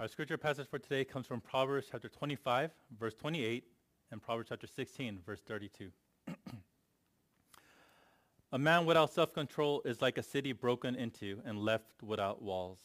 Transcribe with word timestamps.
Our 0.00 0.06
scripture 0.06 0.38
passage 0.38 0.68
for 0.68 0.78
today 0.78 1.04
comes 1.04 1.26
from 1.26 1.40
Proverbs 1.40 1.88
chapter 1.90 2.08
25, 2.08 2.70
verse 3.00 3.14
28, 3.14 3.64
and 4.12 4.22
Proverbs 4.22 4.48
chapter 4.48 4.68
16, 4.68 5.18
verse 5.26 5.40
32. 5.40 5.90
a 8.52 8.58
man 8.60 8.86
without 8.86 9.12
self-control 9.12 9.82
is 9.84 10.00
like 10.00 10.16
a 10.16 10.22
city 10.22 10.52
broken 10.52 10.94
into 10.94 11.42
and 11.44 11.58
left 11.58 12.00
without 12.00 12.40
walls. 12.40 12.78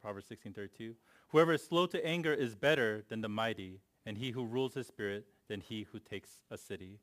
Proverbs 0.00 0.28
16:32. 0.30 0.94
Whoever 1.30 1.54
is 1.54 1.64
slow 1.64 1.86
to 1.86 2.06
anger 2.06 2.32
is 2.32 2.54
better 2.54 3.02
than 3.08 3.20
the 3.20 3.28
mighty, 3.28 3.80
and 4.04 4.16
he 4.16 4.30
who 4.30 4.44
rules 4.46 4.74
his 4.74 4.86
spirit 4.86 5.26
than 5.48 5.60
he 5.60 5.88
who 5.90 5.98
takes 5.98 6.40
a 6.52 6.56
city. 6.56 7.00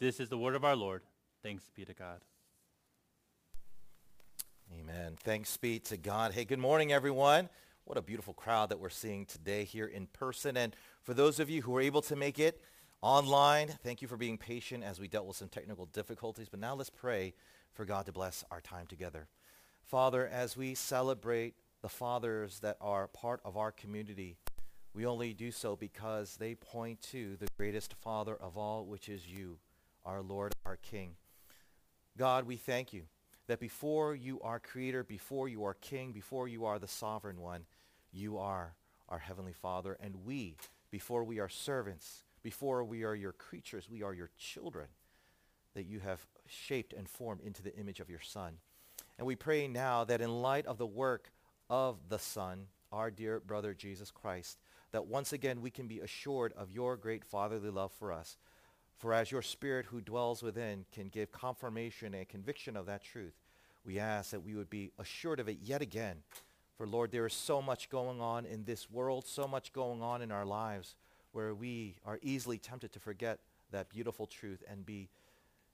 This 0.00 0.18
is 0.18 0.28
the 0.28 0.38
word 0.38 0.56
of 0.56 0.64
our 0.64 0.74
Lord. 0.74 1.02
Thanks 1.40 1.70
be 1.72 1.84
to 1.84 1.94
God. 1.94 2.22
Amen. 4.76 5.16
Thanks 5.22 5.56
be 5.56 5.78
to 5.78 5.96
God. 5.96 6.32
Hey, 6.32 6.44
good 6.44 6.58
morning, 6.58 6.92
everyone. 6.92 7.48
What 7.90 7.98
a 7.98 8.02
beautiful 8.02 8.34
crowd 8.34 8.68
that 8.68 8.78
we're 8.78 8.88
seeing 8.88 9.26
today 9.26 9.64
here 9.64 9.86
in 9.86 10.06
person. 10.06 10.56
And 10.56 10.76
for 11.02 11.12
those 11.12 11.40
of 11.40 11.50
you 11.50 11.62
who 11.62 11.74
are 11.76 11.80
able 11.80 12.02
to 12.02 12.14
make 12.14 12.38
it 12.38 12.60
online, 13.02 13.66
thank 13.82 14.00
you 14.00 14.06
for 14.06 14.16
being 14.16 14.38
patient 14.38 14.84
as 14.84 15.00
we 15.00 15.08
dealt 15.08 15.26
with 15.26 15.36
some 15.36 15.48
technical 15.48 15.86
difficulties. 15.86 16.48
But 16.48 16.60
now 16.60 16.76
let's 16.76 16.88
pray 16.88 17.34
for 17.72 17.84
God 17.84 18.06
to 18.06 18.12
bless 18.12 18.44
our 18.52 18.60
time 18.60 18.86
together. 18.86 19.26
Father, 19.82 20.28
as 20.28 20.56
we 20.56 20.76
celebrate 20.76 21.54
the 21.82 21.88
fathers 21.88 22.60
that 22.60 22.76
are 22.80 23.08
part 23.08 23.40
of 23.44 23.56
our 23.56 23.72
community, 23.72 24.36
we 24.94 25.04
only 25.04 25.34
do 25.34 25.50
so 25.50 25.74
because 25.74 26.36
they 26.36 26.54
point 26.54 27.02
to 27.10 27.34
the 27.38 27.48
greatest 27.56 27.94
father 27.94 28.36
of 28.36 28.56
all, 28.56 28.86
which 28.86 29.08
is 29.08 29.26
you, 29.26 29.58
our 30.06 30.22
Lord, 30.22 30.52
our 30.64 30.76
King. 30.76 31.16
God, 32.16 32.46
we 32.46 32.54
thank 32.54 32.92
you 32.92 33.02
that 33.48 33.58
before 33.58 34.14
you 34.14 34.40
are 34.42 34.60
creator, 34.60 35.02
before 35.02 35.48
you 35.48 35.64
are 35.64 35.74
king, 35.74 36.12
before 36.12 36.46
you 36.46 36.64
are 36.66 36.78
the 36.78 36.86
sovereign 36.86 37.40
one, 37.40 37.64
you 38.12 38.38
are 38.38 38.74
our 39.08 39.18
heavenly 39.18 39.52
Father. 39.52 39.96
And 40.00 40.24
we, 40.24 40.56
before 40.90 41.24
we 41.24 41.38
are 41.40 41.48
servants, 41.48 42.24
before 42.42 42.84
we 42.84 43.04
are 43.04 43.14
your 43.14 43.32
creatures, 43.32 43.88
we 43.90 44.02
are 44.02 44.14
your 44.14 44.30
children 44.38 44.86
that 45.74 45.86
you 45.86 46.00
have 46.00 46.26
shaped 46.48 46.92
and 46.92 47.08
formed 47.08 47.42
into 47.42 47.62
the 47.62 47.76
image 47.76 48.00
of 48.00 48.10
your 48.10 48.20
Son. 48.20 48.54
And 49.18 49.26
we 49.26 49.36
pray 49.36 49.68
now 49.68 50.04
that 50.04 50.20
in 50.20 50.42
light 50.42 50.66
of 50.66 50.78
the 50.78 50.86
work 50.86 51.30
of 51.68 51.98
the 52.08 52.18
Son, 52.18 52.66
our 52.92 53.10
dear 53.10 53.40
brother 53.40 53.74
Jesus 53.74 54.10
Christ, 54.10 54.58
that 54.92 55.06
once 55.06 55.32
again 55.32 55.60
we 55.60 55.70
can 55.70 55.86
be 55.86 56.00
assured 56.00 56.52
of 56.56 56.72
your 56.72 56.96
great 56.96 57.24
fatherly 57.24 57.70
love 57.70 57.92
for 57.92 58.12
us. 58.12 58.36
For 58.98 59.14
as 59.14 59.30
your 59.30 59.42
spirit 59.42 59.86
who 59.86 60.00
dwells 60.00 60.42
within 60.42 60.84
can 60.92 61.08
give 61.08 61.30
confirmation 61.32 62.14
and 62.14 62.28
conviction 62.28 62.76
of 62.76 62.86
that 62.86 63.04
truth, 63.04 63.34
we 63.84 63.98
ask 63.98 64.30
that 64.30 64.44
we 64.44 64.54
would 64.54 64.68
be 64.68 64.92
assured 64.98 65.40
of 65.40 65.48
it 65.48 65.58
yet 65.62 65.80
again 65.80 66.16
for 66.80 66.86
Lord, 66.86 67.12
there 67.12 67.26
is 67.26 67.34
so 67.34 67.60
much 67.60 67.90
going 67.90 68.22
on 68.22 68.46
in 68.46 68.64
this 68.64 68.90
world, 68.90 69.26
so 69.26 69.46
much 69.46 69.70
going 69.74 70.00
on 70.00 70.22
in 70.22 70.32
our 70.32 70.46
lives 70.46 70.96
where 71.32 71.54
we 71.54 71.96
are 72.06 72.18
easily 72.22 72.56
tempted 72.56 72.90
to 72.92 72.98
forget 72.98 73.38
that 73.70 73.90
beautiful 73.90 74.26
truth 74.26 74.64
and 74.66 74.86
be 74.86 75.10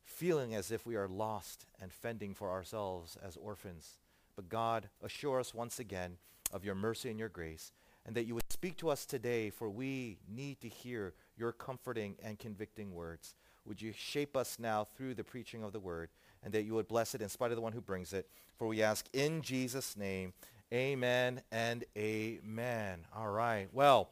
feeling 0.05 0.57
as 0.57 0.73
if 0.73 0.85
we 0.85 0.97
are 0.97 1.07
lost 1.07 1.67
and 1.81 1.93
fending 1.93 2.35
for 2.35 2.51
ourselves 2.51 3.17
as 3.25 3.37
orphans. 3.37 4.01
But 4.35 4.49
God, 4.49 4.89
assure 5.01 5.39
us 5.39 5.55
once 5.55 5.79
again 5.79 6.17
of 6.53 6.65
your 6.65 6.75
mercy 6.75 7.09
and 7.09 7.21
your 7.21 7.29
grace, 7.29 7.71
and 8.05 8.17
that 8.17 8.27
you 8.27 8.35
would 8.35 8.51
speak 8.51 8.77
to 8.79 8.89
us 8.89 9.07
today, 9.07 9.51
for 9.51 9.71
we 9.71 10.19
need 10.29 10.61
to 10.61 10.69
hear 10.69 11.15
your 11.37 11.53
comforting 11.53 12.17
and 12.21 12.37
convicting 12.37 12.93
words. 12.93 13.37
Would 13.65 13.81
you 13.81 13.93
shape 13.97 14.37
us 14.37 14.59
now 14.59 14.89
through 14.97 15.15
the 15.15 15.23
preaching 15.23 15.63
of 15.63 15.73
the 15.73 15.79
word, 15.79 16.09
and 16.47 16.53
that 16.55 16.63
you 16.63 16.75
would 16.75 16.89
bless 16.89 17.15
it 17.15 17.23
in 17.23 17.29
spite 17.29 17.51
of 17.51 17.57
the 17.57 17.63
one 17.63 17.73
who 17.73 17.81
brings 17.81 18.13
it. 18.13 18.29
For 18.57 18.69
we 18.69 18.81
ask 18.81 19.07
in 19.13 19.43
Jesus' 19.43 19.97
name, 19.97 20.33
Amen 20.73 21.43
and 21.53 21.85
amen. 21.97 23.07
All 23.15 23.31
right. 23.31 23.69
Well, 23.73 24.11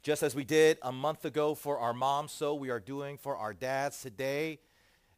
just 0.00 0.22
as 0.22 0.32
we 0.32 0.44
did 0.44 0.78
a 0.80 0.92
month 0.92 1.24
ago 1.24 1.56
for 1.56 1.78
our 1.80 1.92
moms, 1.92 2.30
so 2.30 2.54
we 2.54 2.70
are 2.70 2.78
doing 2.78 3.18
for 3.18 3.36
our 3.36 3.52
dads 3.52 4.00
today. 4.00 4.60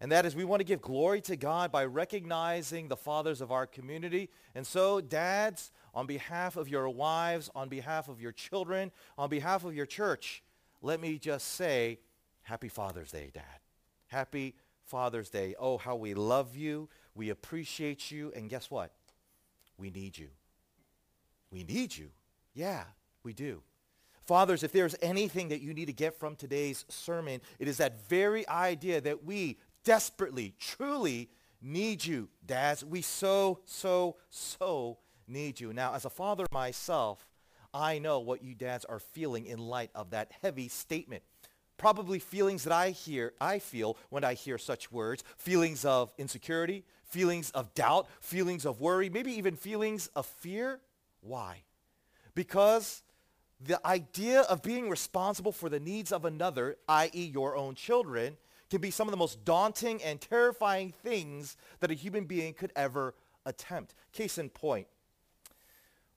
And 0.01 0.11
that 0.11 0.25
is 0.25 0.35
we 0.35 0.45
want 0.45 0.61
to 0.61 0.65
give 0.65 0.81
glory 0.81 1.21
to 1.23 1.37
God 1.37 1.71
by 1.71 1.85
recognizing 1.85 2.89
the 2.89 2.97
fathers 2.97 3.43
of 3.43 3.53
our 3.53 3.67
community. 3.67 4.31
And 4.55 4.67
so, 4.67 5.03
dads, 5.03 5.71
on 5.95 6.07
behalf 6.07 6.57
of 6.57 6.67
your 6.67 6.89
wives, 6.89 7.51
on 7.55 7.69
behalf 7.69 8.09
of 8.09 8.19
your 8.19 8.33
children, 8.33 8.91
on 9.19 9.29
behalf 9.29 9.65
of 9.65 9.75
your 9.75 9.87
church, 9.87 10.43
let 10.81 10.99
me 10.99 11.19
just 11.19 11.47
say, 11.47 11.99
Happy 12.41 12.69
Father's 12.69 13.13
Day, 13.13 13.31
Dad. 13.33 13.61
Happy 14.07 14.55
Father's 14.83 15.29
Day. 15.29 15.55
Oh, 15.59 15.77
how 15.77 15.95
we 15.95 16.15
love 16.15 16.57
you. 16.57 16.89
We 17.15 17.29
appreciate 17.29 18.11
you. 18.11 18.33
And 18.35 18.49
guess 18.49 18.71
what? 18.71 18.93
We 19.79 19.91
need 19.91 20.17
you. 20.17 20.29
We 21.51 21.65
need 21.65 21.97
you. 21.97 22.11
Yeah, 22.55 22.85
we 23.23 23.33
do. 23.33 23.63
Fathers, 24.25 24.63
if 24.63 24.73
there's 24.73 24.95
anything 25.03 25.49
that 25.49 25.61
you 25.61 25.75
need 25.75 25.87
to 25.87 25.93
get 25.93 26.19
from 26.19 26.37
today's 26.37 26.85
sermon, 26.89 27.41
it 27.59 27.67
is 27.67 27.79
that 27.79 28.09
very 28.09 28.49
idea 28.49 29.01
that 29.01 29.25
we 29.25 29.59
desperately, 29.85 30.55
truly 30.59 31.29
need 31.61 32.05
you. 32.05 32.29
Dads, 32.47 32.85
we 32.85 33.03
so, 33.03 33.61
so, 33.65 34.17
so 34.31 34.99
need 35.27 35.61
you. 35.61 35.73
Now, 35.73 35.95
as 35.95 36.05
a 36.05 36.11
father 36.11 36.47
myself, 36.53 37.27
I 37.75 37.99
know 37.99 38.21
what 38.21 38.45
you 38.45 38.55
dads 38.55 38.85
are 38.85 38.99
feeling 38.99 39.47
in 39.47 39.59
light 39.59 39.91
of 39.95 40.11
that 40.11 40.31
heavy 40.43 40.69
statement. 40.69 41.23
Probably 41.79 42.19
feelings 42.19 42.65
that 42.65 42.73
I 42.73 42.91
hear, 42.91 43.33
I 43.41 43.59
feel 43.59 43.97
when 44.11 44.25
I 44.25 44.35
hear 44.35 44.57
such 44.59 44.93
words, 44.93 45.25
feelings 45.37 45.85
of 45.85 46.13
insecurity, 46.17 46.85
feelings 47.13 47.51
of 47.51 47.75
doubt, 47.75 48.09
feelings 48.21 48.65
of 48.65 48.81
worry, 48.81 49.11
maybe 49.11 49.33
even 49.33 49.55
feelings 49.55 50.09
of 50.17 50.25
fear. 50.25 50.81
Why? 51.21 51.63
Because 52.35 53.03
the 53.61 53.85
idea 53.87 54.41
of 54.43 54.63
being 54.63 54.89
responsible 54.89 55.53
for 55.53 55.69
the 55.69 55.79
needs 55.79 56.11
of 56.11 56.25
another, 56.25 56.77
i.e. 56.89 57.25
your 57.27 57.55
own 57.55 57.75
children, 57.75 58.37
can 58.71 58.81
be 58.81 58.91
some 58.91 59.07
of 59.07 59.13
the 59.13 59.19
most 59.19 59.45
daunting 59.45 60.03
and 60.03 60.21
terrifying 60.21 60.95
things 61.03 61.59
that 61.81 61.91
a 61.91 61.95
human 61.95 62.25
being 62.25 62.55
could 62.55 62.73
ever 62.75 63.15
attempt. 63.45 63.95
Case 64.13 64.39
in 64.39 64.49
point, 64.49 64.87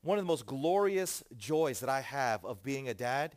one 0.02 0.18
of 0.18 0.24
the 0.24 0.28
most 0.28 0.46
glorious 0.46 1.24
joys 1.38 1.82
that 1.82 1.90
I 1.90 2.00
have 2.00 2.46
of 2.46 2.64
being 2.64 2.88
a 2.88 2.94
dad 2.94 3.36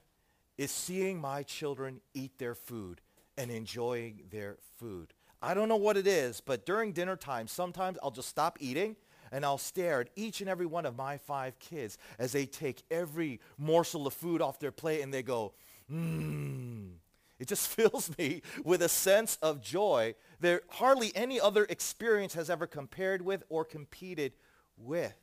is 0.57 0.71
seeing 0.71 1.21
my 1.21 1.43
children 1.43 2.01
eat 2.15 2.39
their 2.39 2.55
food 2.55 3.01
and 3.37 3.51
enjoying 3.51 4.23
their 4.31 4.59
food. 4.77 5.13
I 5.41 5.55
don't 5.55 5.69
know 5.69 5.77
what 5.77 5.97
it 5.97 6.07
is, 6.07 6.41
but 6.41 6.67
during 6.67 6.93
dinner 6.93 7.17
time, 7.17 7.47
sometimes 7.47 7.99
I'll 8.03 8.11
just 8.11 8.29
stop 8.29 8.59
eating 8.61 8.97
and 9.31 9.45
I'll 9.45 9.59
stare 9.59 10.01
at 10.01 10.11
each 10.17 10.41
and 10.41 10.49
every 10.49 10.67
one 10.67 10.87
of 10.87 10.97
my 10.97 11.19
five 11.19 11.59
kids 11.59 11.99
as 12.19 12.33
they 12.33 12.47
take 12.47 12.83
every 12.91 13.41
morsel 13.57 14.07
of 14.07 14.15
food 14.15 14.43
off 14.43 14.59
their 14.59 14.73
plate 14.73 15.03
and 15.03 15.13
they 15.13 15.23
go, 15.23 15.53
mmm. 15.93 16.91
It 17.39 17.47
just 17.47 17.69
fills 17.77 18.11
me 18.19 18.43
with 18.65 18.83
a 18.83 18.89
sense 18.89 19.39
of 19.43 19.61
joy 19.61 20.15
that 20.41 20.63
hardly 20.69 21.13
any 21.15 21.41
other 21.41 21.65
experience 21.65 22.35
has 22.35 22.51
ever 22.51 22.67
compared 22.67 23.23
with 23.23 23.45
or 23.49 23.65
competed 23.65 24.33
with. 24.77 25.15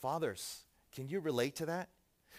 Fathers, 0.00 0.62
can 0.92 1.08
you 1.08 1.20
relate 1.20 1.56
to 1.56 1.66
that? 1.66 1.88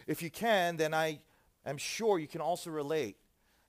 If 0.08 0.22
you 0.22 0.30
can, 0.30 0.78
then 0.78 0.94
I 0.94 1.20
am 1.66 1.78
sure 1.78 2.20
you 2.20 2.28
can 2.28 2.42
also 2.42 2.70
relate 2.70 3.18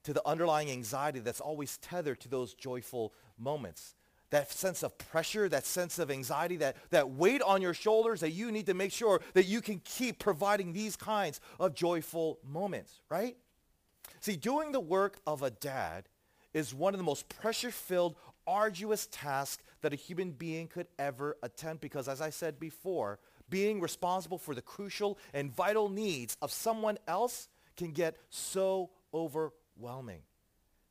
to 0.04 0.12
the 0.12 0.26
underlying 0.26 0.70
anxiety 0.70 1.18
that's 1.18 1.40
always 1.40 1.76
tethered 1.78 2.20
to 2.20 2.28
those 2.28 2.54
joyful 2.54 3.12
moments. 3.38 3.94
That 4.30 4.52
sense 4.52 4.82
of 4.82 4.98
pressure, 4.98 5.48
that 5.48 5.64
sense 5.64 5.98
of 5.98 6.10
anxiety, 6.10 6.56
that, 6.56 6.76
that 6.90 7.10
weight 7.10 7.40
on 7.40 7.62
your 7.62 7.72
shoulders 7.72 8.20
that 8.20 8.32
you 8.32 8.52
need 8.52 8.66
to 8.66 8.74
make 8.74 8.92
sure 8.92 9.22
that 9.32 9.46
you 9.46 9.62
can 9.62 9.80
keep 9.84 10.18
providing 10.18 10.72
these 10.72 10.96
kinds 10.96 11.40
of 11.58 11.74
joyful 11.74 12.38
moments, 12.46 13.00
right? 13.08 13.36
See, 14.20 14.36
doing 14.36 14.72
the 14.72 14.80
work 14.80 15.18
of 15.26 15.42
a 15.42 15.50
dad 15.50 16.08
is 16.52 16.74
one 16.74 16.92
of 16.92 16.98
the 16.98 17.04
most 17.04 17.28
pressure-filled, 17.28 18.16
arduous 18.46 19.06
tasks 19.10 19.62
that 19.80 19.92
a 19.92 19.96
human 19.96 20.32
being 20.32 20.68
could 20.68 20.88
ever 20.98 21.36
attempt 21.42 21.80
because, 21.80 22.08
as 22.08 22.20
I 22.20 22.30
said 22.30 22.60
before, 22.60 23.18
being 23.48 23.80
responsible 23.80 24.38
for 24.38 24.54
the 24.54 24.60
crucial 24.60 25.18
and 25.32 25.50
vital 25.50 25.88
needs 25.88 26.36
of 26.42 26.50
someone 26.50 26.98
else 27.06 27.48
can 27.76 27.92
get 27.92 28.16
so 28.28 28.90
overwhelming 29.14 29.52
overwhelming. 29.78 30.20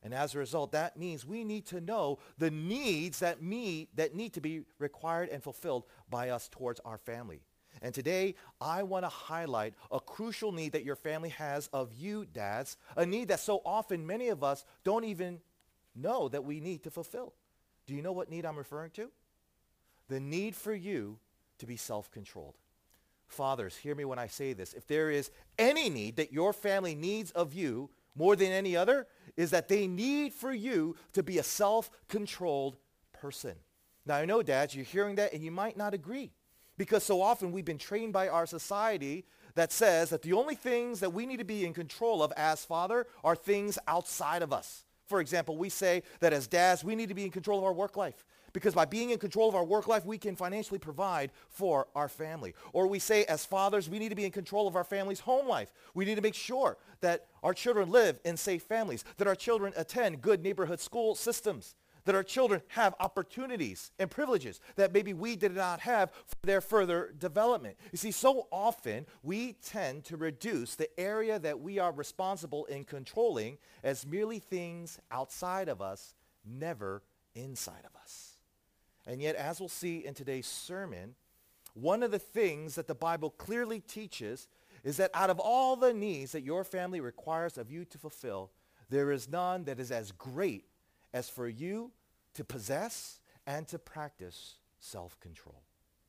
And 0.03 0.13
as 0.13 0.35
a 0.35 0.39
result, 0.39 0.71
that 0.73 0.97
means 0.97 1.25
we 1.25 1.43
need 1.43 1.65
to 1.67 1.81
know 1.81 2.19
the 2.37 2.51
needs 2.51 3.19
that, 3.19 3.41
me, 3.41 3.89
that 3.95 4.15
need 4.15 4.33
to 4.33 4.41
be 4.41 4.61
required 4.79 5.29
and 5.29 5.41
fulfilled 5.43 5.85
by 6.09 6.29
us 6.29 6.47
towards 6.47 6.79
our 6.85 6.97
family. 6.97 7.41
And 7.81 7.93
today, 7.93 8.35
I 8.61 8.83
want 8.83 9.05
to 9.05 9.09
highlight 9.09 9.73
a 9.91 9.99
crucial 9.99 10.51
need 10.51 10.71
that 10.71 10.83
your 10.83 10.95
family 10.95 11.29
has 11.29 11.67
of 11.73 11.93
you, 11.93 12.25
dads, 12.25 12.77
a 12.95 13.05
need 13.05 13.27
that 13.27 13.39
so 13.39 13.61
often 13.65 14.07
many 14.07 14.29
of 14.29 14.43
us 14.43 14.65
don't 14.83 15.03
even 15.03 15.39
know 15.95 16.29
that 16.29 16.43
we 16.43 16.59
need 16.59 16.83
to 16.83 16.91
fulfill. 16.91 17.33
Do 17.85 17.93
you 17.93 18.01
know 18.01 18.11
what 18.11 18.29
need 18.29 18.45
I'm 18.45 18.57
referring 18.57 18.91
to? 18.91 19.09
The 20.09 20.19
need 20.19 20.55
for 20.55 20.73
you 20.73 21.19
to 21.59 21.65
be 21.65 21.77
self-controlled. 21.77 22.55
Fathers, 23.27 23.75
hear 23.75 23.93
me 23.93 24.05
when 24.05 24.19
I 24.19 24.27
say 24.27 24.53
this. 24.53 24.73
If 24.73 24.87
there 24.87 25.11
is 25.11 25.31
any 25.59 25.89
need 25.89 26.15
that 26.15 26.31
your 26.31 26.53
family 26.53 26.95
needs 26.95 27.31
of 27.31 27.53
you, 27.53 27.89
more 28.17 28.35
than 28.35 28.51
any 28.51 28.75
other 28.75 29.07
is 29.35 29.51
that 29.51 29.67
they 29.67 29.87
need 29.87 30.33
for 30.33 30.51
you 30.51 30.95
to 31.13 31.23
be 31.23 31.37
a 31.37 31.43
self-controlled 31.43 32.77
person. 33.13 33.55
Now, 34.05 34.15
I 34.15 34.25
know, 34.25 34.41
dads, 34.41 34.75
you're 34.75 34.85
hearing 34.85 35.15
that 35.15 35.33
and 35.33 35.43
you 35.43 35.51
might 35.51 35.77
not 35.77 35.93
agree. 35.93 36.31
Because 36.77 37.03
so 37.03 37.21
often 37.21 37.51
we've 37.51 37.65
been 37.65 37.77
trained 37.77 38.13
by 38.13 38.29
our 38.29 38.45
society 38.45 39.25
that 39.55 39.71
says 39.71 40.11
that 40.11 40.21
the 40.21 40.33
only 40.33 40.55
things 40.55 40.99
that 40.99 41.13
we 41.13 41.25
need 41.25 41.37
to 41.37 41.43
be 41.43 41.65
in 41.65 41.73
control 41.73 42.21
of 42.21 42.31
as 42.37 42.63
father 42.63 43.07
are 43.23 43.35
things 43.35 43.79
outside 43.87 44.43
of 44.43 44.53
us. 44.53 44.85
For 45.05 45.19
example, 45.19 45.57
we 45.57 45.69
say 45.69 46.03
that 46.19 46.33
as 46.33 46.47
dads, 46.47 46.83
we 46.83 46.95
need 46.95 47.09
to 47.09 47.15
be 47.15 47.25
in 47.25 47.31
control 47.31 47.59
of 47.59 47.65
our 47.65 47.73
work 47.73 47.97
life 47.97 48.25
because 48.57 48.73
by 48.73 48.85
being 48.85 49.11
in 49.11 49.19
control 49.19 49.47
of 49.47 49.53
our 49.53 49.63
work 49.63 49.87
life, 49.87 50.03
we 50.03 50.17
can 50.17 50.35
financially 50.35 50.79
provide 50.79 51.31
for 51.47 51.87
our 51.93 52.09
family. 52.09 52.55
Or 52.73 52.87
we 52.87 52.97
say 52.97 53.23
as 53.25 53.45
fathers, 53.45 53.87
we 53.87 53.99
need 53.99 54.09
to 54.09 54.15
be 54.15 54.25
in 54.25 54.31
control 54.31 54.67
of 54.67 54.75
our 54.75 54.83
family's 54.83 55.19
home 55.19 55.47
life. 55.47 55.71
We 55.93 56.05
need 56.05 56.15
to 56.15 56.23
make 56.23 56.33
sure 56.33 56.75
that 57.01 57.27
our 57.43 57.53
children 57.53 57.91
live 57.91 58.19
in 58.25 58.35
safe 58.35 58.63
families, 58.63 59.05
that 59.17 59.27
our 59.27 59.35
children 59.35 59.73
attend 59.77 60.23
good 60.23 60.41
neighborhood 60.41 60.79
school 60.79 61.13
systems, 61.13 61.75
that 62.05 62.15
our 62.15 62.23
children 62.23 62.63
have 62.69 62.95
opportunities 62.99 63.91
and 63.99 64.09
privileges 64.09 64.59
that 64.75 64.91
maybe 64.91 65.13
we 65.13 65.35
did 65.35 65.53
not 65.53 65.81
have 65.81 66.09
for 66.25 66.47
their 66.47 66.61
further 66.61 67.13
development. 67.19 67.77
You 67.91 67.99
see, 67.99 68.09
so 68.11 68.47
often 68.51 69.05
we 69.21 69.53
tend 69.53 70.03
to 70.05 70.17
reduce 70.17 70.73
the 70.73 70.89
area 70.99 71.37
that 71.37 71.59
we 71.59 71.77
are 71.77 71.91
responsible 71.91 72.65
in 72.65 72.85
controlling 72.85 73.59
as 73.83 74.03
merely 74.03 74.39
things 74.39 74.97
outside 75.11 75.69
of 75.69 75.79
us, 75.79 76.15
never 76.43 77.03
inside 77.35 77.85
of 77.85 77.95
us. 78.01 78.26
And 79.07 79.21
yet, 79.21 79.35
as 79.35 79.59
we'll 79.59 79.69
see 79.69 80.05
in 80.05 80.13
today's 80.13 80.45
sermon, 80.45 81.15
one 81.73 82.03
of 82.03 82.11
the 82.11 82.19
things 82.19 82.75
that 82.75 82.87
the 82.87 82.93
Bible 82.95 83.29
clearly 83.29 83.79
teaches 83.79 84.47
is 84.83 84.97
that 84.97 85.11
out 85.13 85.29
of 85.29 85.39
all 85.39 85.75
the 85.75 85.93
needs 85.93 86.33
that 86.33 86.43
your 86.43 86.63
family 86.63 86.99
requires 86.99 87.57
of 87.57 87.71
you 87.71 87.85
to 87.85 87.97
fulfill, 87.97 88.51
there 88.89 89.11
is 89.11 89.29
none 89.29 89.63
that 89.63 89.79
is 89.79 89.91
as 89.91 90.11
great 90.11 90.65
as 91.13 91.29
for 91.29 91.47
you 91.47 91.91
to 92.33 92.43
possess 92.43 93.21
and 93.45 93.67
to 93.69 93.79
practice 93.79 94.55
self-control. 94.79 95.61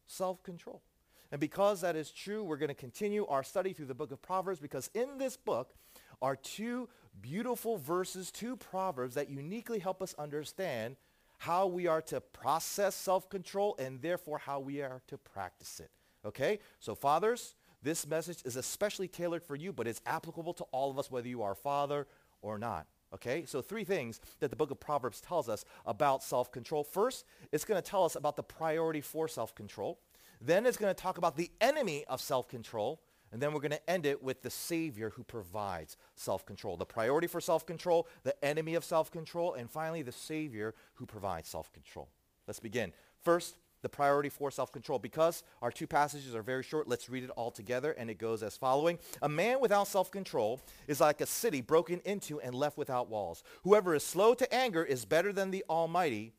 Self-control. 0.06 0.82
And 1.30 1.40
because 1.40 1.82
that 1.82 1.96
is 1.96 2.10
true, 2.10 2.42
we're 2.42 2.56
going 2.56 2.68
to 2.68 2.74
continue 2.74 3.26
our 3.26 3.42
study 3.42 3.72
through 3.72 3.86
the 3.86 3.94
book 3.94 4.10
of 4.10 4.20
Proverbs 4.20 4.60
because 4.60 4.90
in 4.94 5.18
this 5.18 5.36
book 5.36 5.74
are 6.20 6.36
two 6.36 6.88
beautiful 7.20 7.76
verses, 7.76 8.30
two 8.30 8.56
proverbs 8.56 9.14
that 9.14 9.30
uniquely 9.30 9.78
help 9.78 10.02
us 10.02 10.14
understand 10.18 10.96
how 11.38 11.66
we 11.66 11.86
are 11.86 12.02
to 12.02 12.20
process 12.20 12.94
self-control 12.94 13.76
and 13.78 14.02
therefore 14.02 14.38
how 14.38 14.60
we 14.60 14.82
are 14.82 15.02
to 15.06 15.16
practice 15.18 15.80
it. 15.80 15.90
Okay? 16.24 16.58
So 16.80 16.94
fathers, 16.94 17.54
this 17.82 18.06
message 18.06 18.42
is 18.44 18.56
especially 18.56 19.08
tailored 19.08 19.42
for 19.42 19.56
you, 19.56 19.72
but 19.72 19.86
it's 19.86 20.00
applicable 20.04 20.54
to 20.54 20.64
all 20.72 20.90
of 20.90 20.98
us 20.98 21.10
whether 21.10 21.28
you 21.28 21.42
are 21.42 21.52
a 21.52 21.56
father 21.56 22.06
or 22.42 22.58
not. 22.58 22.86
Okay, 23.14 23.46
so 23.46 23.62
three 23.62 23.84
things 23.84 24.20
that 24.40 24.50
the 24.50 24.56
book 24.56 24.70
of 24.70 24.78
Proverbs 24.78 25.22
tells 25.22 25.48
us 25.48 25.64
about 25.86 26.22
self-control. 26.22 26.84
First, 26.84 27.24
it's 27.52 27.64
going 27.64 27.80
to 27.80 27.90
tell 27.90 28.04
us 28.04 28.16
about 28.16 28.36
the 28.36 28.42
priority 28.42 29.00
for 29.00 29.28
self-control. 29.28 29.98
Then 30.42 30.66
it's 30.66 30.76
going 30.76 30.94
to 30.94 31.02
talk 31.02 31.16
about 31.16 31.34
the 31.34 31.50
enemy 31.60 32.04
of 32.06 32.20
self-control. 32.20 33.00
And 33.32 33.42
then 33.42 33.52
we're 33.52 33.60
going 33.60 33.72
to 33.72 33.90
end 33.90 34.06
it 34.06 34.22
with 34.22 34.42
the 34.42 34.50
Savior 34.50 35.10
who 35.10 35.22
provides 35.22 35.96
self-control. 36.14 36.76
The 36.76 36.86
priority 36.86 37.26
for 37.26 37.40
self-control, 37.40 38.08
the 38.22 38.42
enemy 38.44 38.74
of 38.74 38.84
self-control, 38.84 39.54
and 39.54 39.70
finally 39.70 40.02
the 40.02 40.12
Savior 40.12 40.74
who 40.94 41.06
provides 41.06 41.48
self-control. 41.48 42.08
Let's 42.46 42.60
begin. 42.60 42.92
First, 43.22 43.56
the 43.82 43.88
priority 43.88 44.28
for 44.28 44.50
self-control. 44.50 44.98
Because 44.98 45.42
our 45.62 45.70
two 45.70 45.86
passages 45.86 46.34
are 46.34 46.42
very 46.42 46.62
short, 46.62 46.88
let's 46.88 47.08
read 47.08 47.24
it 47.24 47.30
all 47.30 47.50
together, 47.50 47.92
and 47.92 48.10
it 48.10 48.18
goes 48.18 48.42
as 48.42 48.56
following. 48.56 48.98
A 49.22 49.28
man 49.28 49.60
without 49.60 49.88
self-control 49.88 50.60
is 50.86 51.00
like 51.00 51.20
a 51.20 51.26
city 51.26 51.60
broken 51.60 52.00
into 52.04 52.40
and 52.40 52.54
left 52.54 52.78
without 52.78 53.08
walls. 53.08 53.42
Whoever 53.64 53.94
is 53.94 54.02
slow 54.02 54.34
to 54.34 54.54
anger 54.54 54.84
is 54.84 55.04
better 55.04 55.32
than 55.32 55.50
the 55.50 55.64
Almighty, 55.68 56.32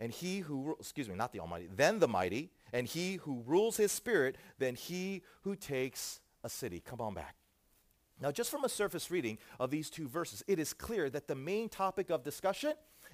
and 0.00 0.12
he 0.12 0.40
who, 0.40 0.76
excuse 0.78 1.08
me, 1.08 1.14
not 1.14 1.32
the 1.32 1.40
Almighty, 1.40 1.68
than 1.74 1.98
the 1.98 2.08
mighty, 2.08 2.50
and 2.72 2.86
he 2.86 3.14
who 3.16 3.42
rules 3.46 3.76
his 3.76 3.92
spirit 3.92 4.36
than 4.58 4.74
he 4.74 5.22
who 5.42 5.56
takes 5.56 6.20
a 6.44 6.48
city. 6.48 6.80
Come 6.84 7.00
on 7.00 7.14
back. 7.14 7.34
Now, 8.20 8.32
just 8.32 8.50
from 8.50 8.64
a 8.64 8.68
surface 8.68 9.10
reading 9.10 9.38
of 9.60 9.70
these 9.70 9.90
two 9.90 10.08
verses, 10.08 10.42
it 10.48 10.58
is 10.58 10.72
clear 10.72 11.08
that 11.10 11.28
the 11.28 11.34
main 11.34 11.68
topic 11.68 12.10
of 12.10 12.24
discussion 12.24 12.72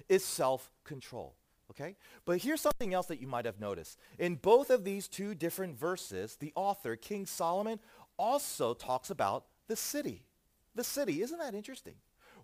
is 0.09 0.25
self-control. 0.25 1.35
Okay? 1.71 1.95
But 2.25 2.39
here's 2.39 2.61
something 2.61 2.93
else 2.93 3.07
that 3.07 3.21
you 3.21 3.27
might 3.27 3.45
have 3.45 3.59
noticed. 3.59 3.99
In 4.17 4.35
both 4.35 4.69
of 4.69 4.83
these 4.83 5.07
two 5.07 5.35
different 5.35 5.77
verses, 5.77 6.37
the 6.39 6.53
author, 6.55 6.95
King 6.95 7.25
Solomon, 7.25 7.79
also 8.17 8.73
talks 8.73 9.09
about 9.09 9.45
the 9.67 9.75
city. 9.75 10.25
The 10.73 10.83
city. 10.83 11.21
Isn't 11.21 11.39
that 11.39 11.55
interesting? 11.55 11.95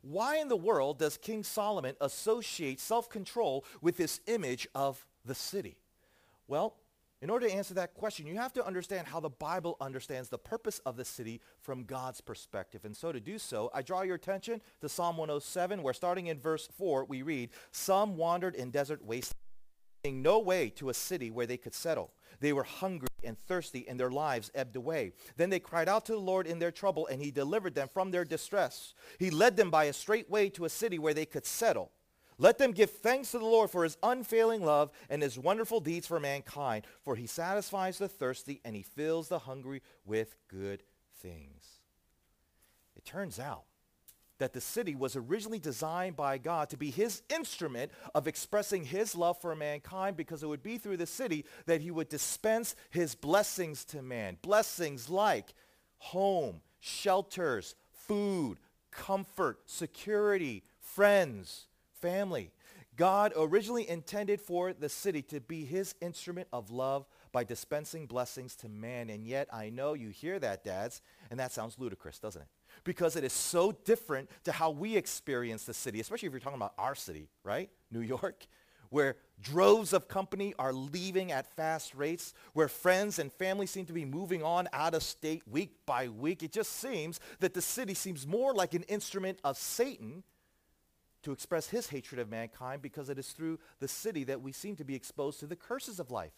Why 0.01 0.37
in 0.37 0.47
the 0.47 0.57
world 0.57 0.99
does 0.99 1.17
King 1.17 1.43
Solomon 1.43 1.95
associate 2.01 2.79
self-control 2.79 3.65
with 3.81 3.97
this 3.97 4.19
image 4.27 4.67
of 4.73 5.05
the 5.25 5.35
city? 5.35 5.77
Well, 6.47 6.75
in 7.21 7.29
order 7.29 7.47
to 7.47 7.53
answer 7.53 7.75
that 7.75 7.93
question, 7.93 8.25
you 8.25 8.35
have 8.37 8.53
to 8.53 8.65
understand 8.65 9.07
how 9.07 9.19
the 9.19 9.29
Bible 9.29 9.77
understands 9.79 10.29
the 10.29 10.39
purpose 10.39 10.79
of 10.79 10.97
the 10.97 11.05
city 11.05 11.39
from 11.61 11.83
God's 11.83 12.19
perspective. 12.19 12.83
And 12.83 12.97
so 12.97 13.11
to 13.11 13.19
do 13.19 13.37
so, 13.37 13.69
I 13.73 13.83
draw 13.83 14.01
your 14.01 14.15
attention 14.15 14.59
to 14.81 14.89
Psalm 14.89 15.17
107, 15.17 15.83
where 15.83 15.93
starting 15.93 16.27
in 16.27 16.39
verse 16.39 16.67
4, 16.77 17.05
we 17.05 17.21
read, 17.21 17.51
Some 17.71 18.17
wandered 18.17 18.55
in 18.55 18.71
desert 18.71 19.05
wastes, 19.05 19.35
no 20.03 20.39
way 20.39 20.69
to 20.71 20.89
a 20.89 20.95
city 20.95 21.29
where 21.29 21.45
they 21.45 21.57
could 21.57 21.75
settle. 21.75 22.11
They 22.39 22.53
were 22.53 22.63
hungry 22.63 23.07
and 23.23 23.37
thirsty, 23.37 23.87
and 23.87 23.99
their 23.99 24.09
lives 24.09 24.49
ebbed 24.55 24.75
away. 24.75 25.13
Then 25.37 25.51
they 25.51 25.59
cried 25.59 25.87
out 25.87 26.05
to 26.05 26.13
the 26.13 26.17
Lord 26.17 26.47
in 26.47 26.57
their 26.57 26.71
trouble, 26.71 27.05
and 27.05 27.21
he 27.21 27.29
delivered 27.29 27.75
them 27.75 27.87
from 27.87 28.09
their 28.09 28.25
distress. 28.25 28.95
He 29.19 29.29
led 29.29 29.57
them 29.57 29.69
by 29.69 29.83
a 29.83 29.93
straight 29.93 30.27
way 30.27 30.49
to 30.49 30.65
a 30.65 30.69
city 30.69 30.97
where 30.97 31.13
they 31.13 31.27
could 31.27 31.45
settle. 31.45 31.91
Let 32.41 32.57
them 32.57 32.71
give 32.71 32.89
thanks 32.89 33.29
to 33.31 33.37
the 33.37 33.45
Lord 33.45 33.69
for 33.69 33.83
his 33.83 33.99
unfailing 34.01 34.65
love 34.65 34.89
and 35.11 35.21
his 35.21 35.37
wonderful 35.37 35.79
deeds 35.79 36.07
for 36.07 36.19
mankind, 36.19 36.87
for 37.03 37.15
he 37.15 37.27
satisfies 37.27 37.99
the 37.99 38.07
thirsty 38.07 38.59
and 38.65 38.75
he 38.75 38.81
fills 38.81 39.27
the 39.27 39.37
hungry 39.37 39.83
with 40.07 40.33
good 40.47 40.81
things. 41.19 41.81
It 42.95 43.05
turns 43.05 43.39
out 43.39 43.65
that 44.39 44.53
the 44.53 44.59
city 44.59 44.95
was 44.95 45.15
originally 45.15 45.59
designed 45.59 46.15
by 46.15 46.39
God 46.39 46.71
to 46.71 46.77
be 46.77 46.89
his 46.89 47.21
instrument 47.29 47.91
of 48.15 48.27
expressing 48.27 48.85
his 48.85 49.13
love 49.15 49.39
for 49.39 49.55
mankind 49.55 50.17
because 50.17 50.41
it 50.41 50.47
would 50.47 50.63
be 50.63 50.79
through 50.79 50.97
the 50.97 51.05
city 51.05 51.45
that 51.67 51.81
he 51.81 51.91
would 51.91 52.09
dispense 52.09 52.75
his 52.89 53.13
blessings 53.13 53.85
to 53.85 54.01
man. 54.01 54.37
Blessings 54.41 55.11
like 55.11 55.53
home, 55.99 56.61
shelters, 56.79 57.75
food, 57.91 58.57
comfort, 58.89 59.59
security, 59.67 60.63
friends, 60.79 61.67
family. 62.01 62.51
God 62.97 63.31
originally 63.37 63.89
intended 63.89 64.41
for 64.41 64.73
the 64.73 64.89
city 64.89 65.21
to 65.23 65.39
be 65.39 65.63
his 65.63 65.95
instrument 66.01 66.47
of 66.51 66.71
love 66.71 67.07
by 67.31 67.43
dispensing 67.43 68.05
blessings 68.05 68.55
to 68.57 68.69
man. 68.69 69.09
And 69.09 69.25
yet 69.25 69.47
I 69.53 69.69
know 69.69 69.93
you 69.93 70.09
hear 70.09 70.37
that, 70.39 70.63
dads, 70.63 71.01
and 71.29 71.39
that 71.39 71.51
sounds 71.51 71.79
ludicrous, 71.79 72.19
doesn't 72.19 72.41
it? 72.41 72.47
Because 72.83 73.15
it 73.15 73.23
is 73.23 73.33
so 73.33 73.71
different 73.71 74.29
to 74.43 74.51
how 74.51 74.71
we 74.71 74.97
experience 74.97 75.63
the 75.63 75.73
city, 75.73 75.99
especially 75.99 76.27
if 76.27 76.33
you're 76.33 76.41
talking 76.41 76.59
about 76.59 76.73
our 76.77 76.95
city, 76.95 77.29
right? 77.43 77.69
New 77.91 78.01
York, 78.01 78.45
where 78.89 79.15
droves 79.41 79.93
of 79.93 80.09
company 80.09 80.53
are 80.59 80.73
leaving 80.73 81.31
at 81.31 81.47
fast 81.55 81.95
rates, 81.95 82.33
where 82.53 82.67
friends 82.67 83.19
and 83.19 83.31
family 83.31 83.65
seem 83.65 83.85
to 83.85 83.93
be 83.93 84.03
moving 84.03 84.43
on 84.43 84.67
out 84.73 84.93
of 84.93 85.01
state 85.01 85.43
week 85.49 85.71
by 85.85 86.09
week. 86.09 86.43
It 86.43 86.51
just 86.51 86.73
seems 86.73 87.19
that 87.39 87.53
the 87.53 87.61
city 87.61 87.93
seems 87.93 88.27
more 88.27 88.53
like 88.53 88.73
an 88.73 88.83
instrument 88.83 89.39
of 89.45 89.57
Satan 89.57 90.23
to 91.23 91.31
express 91.31 91.69
his 91.69 91.89
hatred 91.89 92.19
of 92.19 92.29
mankind 92.29 92.81
because 92.81 93.09
it 93.09 93.19
is 93.19 93.29
through 93.29 93.59
the 93.79 93.87
city 93.87 94.23
that 94.25 94.41
we 94.41 94.51
seem 94.51 94.75
to 94.77 94.83
be 94.83 94.95
exposed 94.95 95.39
to 95.39 95.47
the 95.47 95.55
curses 95.55 95.99
of 95.99 96.11
life. 96.11 96.33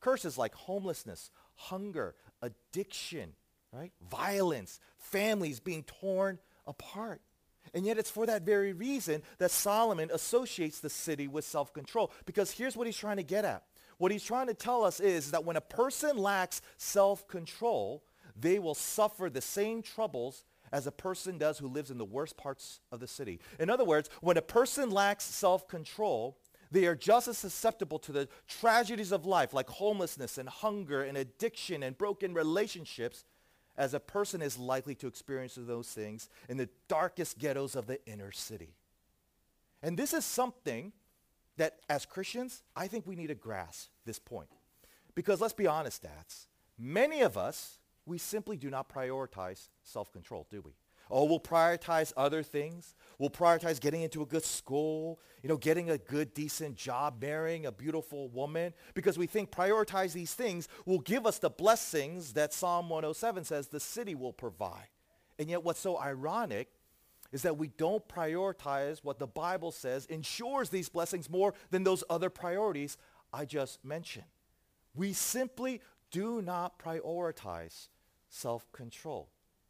Curses 0.00 0.36
like 0.36 0.54
homelessness, 0.54 1.30
hunger, 1.54 2.14
addiction, 2.42 3.32
right? 3.72 3.92
Violence, 4.10 4.80
families 4.98 5.60
being 5.60 5.84
torn 5.84 6.38
apart. 6.66 7.20
And 7.74 7.84
yet 7.84 7.98
it's 7.98 8.10
for 8.10 8.26
that 8.26 8.42
very 8.42 8.72
reason 8.72 9.22
that 9.38 9.50
Solomon 9.50 10.10
associates 10.12 10.80
the 10.80 10.90
city 10.90 11.28
with 11.28 11.44
self-control 11.44 12.12
because 12.24 12.50
here's 12.50 12.76
what 12.76 12.86
he's 12.86 12.96
trying 12.96 13.16
to 13.16 13.22
get 13.22 13.44
at. 13.44 13.64
What 13.98 14.12
he's 14.12 14.24
trying 14.24 14.46
to 14.48 14.54
tell 14.54 14.84
us 14.84 15.00
is 15.00 15.30
that 15.30 15.44
when 15.44 15.56
a 15.56 15.60
person 15.60 16.18
lacks 16.18 16.60
self-control, 16.76 18.04
they 18.38 18.58
will 18.58 18.74
suffer 18.74 19.30
the 19.30 19.40
same 19.40 19.82
troubles 19.82 20.44
as 20.72 20.86
a 20.86 20.92
person 20.92 21.38
does 21.38 21.58
who 21.58 21.68
lives 21.68 21.90
in 21.90 21.98
the 21.98 22.04
worst 22.04 22.36
parts 22.36 22.80
of 22.92 23.00
the 23.00 23.06
city. 23.06 23.40
In 23.58 23.70
other 23.70 23.84
words, 23.84 24.10
when 24.20 24.36
a 24.36 24.42
person 24.42 24.90
lacks 24.90 25.24
self-control, 25.24 26.36
they 26.70 26.86
are 26.86 26.96
just 26.96 27.28
as 27.28 27.38
susceptible 27.38 27.98
to 28.00 28.12
the 28.12 28.28
tragedies 28.48 29.12
of 29.12 29.24
life 29.24 29.54
like 29.54 29.68
homelessness 29.68 30.38
and 30.38 30.48
hunger 30.48 31.02
and 31.02 31.16
addiction 31.16 31.82
and 31.82 31.96
broken 31.96 32.34
relationships 32.34 33.24
as 33.76 33.94
a 33.94 34.00
person 34.00 34.42
is 34.42 34.58
likely 34.58 34.94
to 34.96 35.06
experience 35.06 35.56
those 35.56 35.88
things 35.88 36.28
in 36.48 36.56
the 36.56 36.68
darkest 36.88 37.38
ghettos 37.38 37.76
of 37.76 37.86
the 37.86 38.04
inner 38.06 38.32
city. 38.32 38.74
And 39.82 39.98
this 39.98 40.14
is 40.14 40.24
something 40.24 40.92
that 41.56 41.78
as 41.88 42.06
Christians, 42.06 42.62
I 42.74 42.88
think 42.88 43.06
we 43.06 43.16
need 43.16 43.28
to 43.28 43.34
grasp 43.34 43.90
this 44.04 44.18
point. 44.18 44.48
Because 45.14 45.40
let's 45.40 45.54
be 45.54 45.66
honest, 45.66 46.02
dads, 46.02 46.48
many 46.78 47.20
of 47.20 47.36
us 47.36 47.78
we 48.06 48.18
simply 48.18 48.56
do 48.56 48.70
not 48.70 48.88
prioritize 48.88 49.68
self-control, 49.82 50.46
do 50.50 50.62
we? 50.62 50.72
Oh, 51.10 51.24
we'll 51.24 51.40
prioritize 51.40 52.12
other 52.16 52.42
things. 52.42 52.94
We'll 53.18 53.30
prioritize 53.30 53.80
getting 53.80 54.02
into 54.02 54.22
a 54.22 54.26
good 54.26 54.44
school, 54.44 55.20
you 55.42 55.48
know, 55.48 55.56
getting 55.56 55.90
a 55.90 55.98
good, 55.98 56.34
decent 56.34 56.76
job, 56.76 57.20
marrying 57.20 57.66
a 57.66 57.72
beautiful 57.72 58.28
woman, 58.28 58.74
because 58.94 59.16
we 59.16 59.26
think 59.26 59.50
prioritize 59.52 60.12
these 60.12 60.34
things 60.34 60.68
will 60.84 60.98
give 60.98 61.26
us 61.26 61.38
the 61.38 61.50
blessings 61.50 62.32
that 62.32 62.52
Psalm 62.52 62.88
107 62.88 63.44
says 63.44 63.68
the 63.68 63.78
city 63.78 64.14
will 64.14 64.32
provide. 64.32 64.88
And 65.38 65.48
yet 65.48 65.62
what's 65.62 65.80
so 65.80 65.98
ironic 65.98 66.68
is 67.32 67.42
that 67.42 67.56
we 67.56 67.68
don't 67.68 68.06
prioritize 68.08 69.04
what 69.04 69.18
the 69.18 69.26
Bible 69.26 69.70
says 69.70 70.06
ensures 70.06 70.70
these 70.70 70.88
blessings 70.88 71.30
more 71.30 71.54
than 71.70 71.84
those 71.84 72.02
other 72.10 72.30
priorities 72.30 72.96
I 73.32 73.44
just 73.44 73.84
mentioned. 73.84 74.24
We 74.94 75.12
simply 75.12 75.82
do 76.10 76.40
not 76.42 76.78
prioritize 76.78 77.88
self-control. 78.28 79.28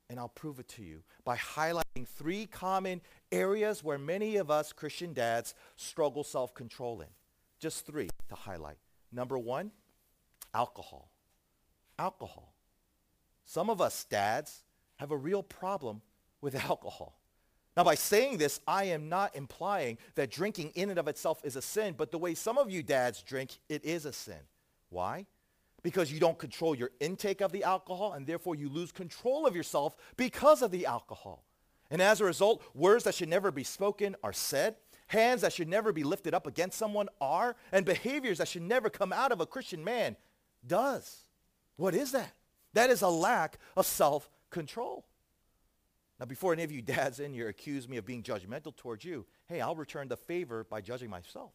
And 0.09 0.21
I'll 0.21 0.29
prove 0.29 0.61
it 0.61 0.69
to 0.71 0.83
you 0.83 1.03
by 1.25 1.37
highlighting 1.37 2.07
three 2.07 2.47
common 2.47 3.01
areas 3.33 3.83
where 3.83 3.99
many 3.99 4.37
of 4.37 4.51
us 4.51 4.73
Christian 4.73 5.13
dads 5.13 5.55
struggle 5.77 6.23
self-control 6.23 7.01
in. 7.01 7.09
Just 7.59 7.87
three 7.87 8.09
to 8.29 8.35
highlight. 8.35 8.77
Number 9.11 9.39
one, 9.39 9.73
alcohol. 10.55 11.11
Alcohol. 11.99 12.53
Some 13.45 13.71
of 13.71 13.81
us 13.81 14.05
dads 14.05 14.63
have 14.97 15.11
a 15.11 15.17
real 15.17 15.43
problem 15.43 16.03
with 16.41 16.55
alcohol. 16.69 17.19
Now, 17.77 17.85
by 17.85 17.95
saying 17.95 18.39
this, 18.39 18.61
I 18.67 18.85
am 18.85 19.09
not 19.11 19.37
implying 19.37 19.99
that 20.15 20.31
drinking 20.31 20.73
in 20.75 20.89
and 20.89 20.99
of 20.99 21.09
itself 21.09 21.43
is 21.45 21.57
a 21.57 21.63
sin, 21.63 21.95
but 21.97 22.11
the 22.11 22.19
way 22.19 22.35
some 22.35 22.57
of 22.57 22.71
you 22.71 22.83
dads 22.83 23.23
drink, 23.23 23.59
it 23.69 23.85
is 23.85 24.07
a 24.07 24.13
sin. 24.13 24.41
Why? 24.89 25.27
Because 25.87 26.11
you 26.11 26.19
don't 26.19 26.37
control 26.37 26.75
your 26.75 26.91
intake 26.99 27.41
of 27.41 27.53
the 27.53 27.63
alcohol, 27.63 28.15
and 28.15 28.27
therefore 28.27 28.57
you 28.57 28.69
lose 28.69 28.91
control 28.91 29.47
of 29.47 29.55
yourself 29.55 29.95
because 30.17 30.61
of 30.61 30.73
the 30.73 30.85
alcohol. 30.85 31.45
And 31.93 32.03
as 32.03 32.21
a 32.21 32.25
result, 32.25 32.61
words 32.75 33.05
that 33.05 33.15
should 33.15 33.29
never 33.29 33.53
be 33.53 33.63
spoken 33.63 34.17
are 34.25 34.33
said, 34.33 34.75
hands 35.07 35.43
that 35.43 35.53
should 35.53 35.69
never 35.69 35.93
be 35.93 36.03
lifted 36.03 36.35
up 36.35 36.45
against 36.45 36.77
someone 36.77 37.09
are, 37.21 37.55
and 37.71 37.87
behaviors 37.87 38.39
that 38.39 38.49
should 38.49 38.63
never 38.63 38.91
come 38.91 39.13
out 39.13 39.31
of 39.31 39.41
a 39.41 39.47
Christian 39.47 39.85
man 39.85 40.17
does. 40.67 41.29
What 41.77 41.95
is 41.95 42.11
that? 42.11 42.33
That 42.73 42.91
is 42.91 43.03
a 43.03 43.09
lack 43.09 43.61
of 43.77 43.87
self-control. 43.87 45.07
Now, 46.19 46.27
before 46.27 46.53
any 46.53 46.65
of 46.65 46.73
you 46.73 46.83
dads 46.83 47.21
in 47.21 47.33
here 47.33 47.47
accuse 47.47 47.89
me 47.89 47.97
of 47.97 48.05
being 48.05 48.25
judgmental 48.25 48.75
towards 48.75 49.05
you, 49.05 49.25
hey, 49.47 49.61
I'll 49.61 49.77
return 49.77 50.09
the 50.09 50.17
favor 50.17 50.67
by 50.69 50.81
judging 50.81 51.11
myself. 51.11 51.53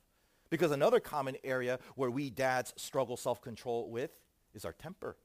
Because 0.51 0.71
another 0.71 0.99
common 0.99 1.37
area 1.43 1.79
where 1.95 2.11
we 2.11 2.29
dads 2.29 2.73
struggle 2.77 3.17
self-control 3.17 3.89
with 3.89 4.11
is 4.53 4.65
our 4.65 4.73
temper. 4.73 5.17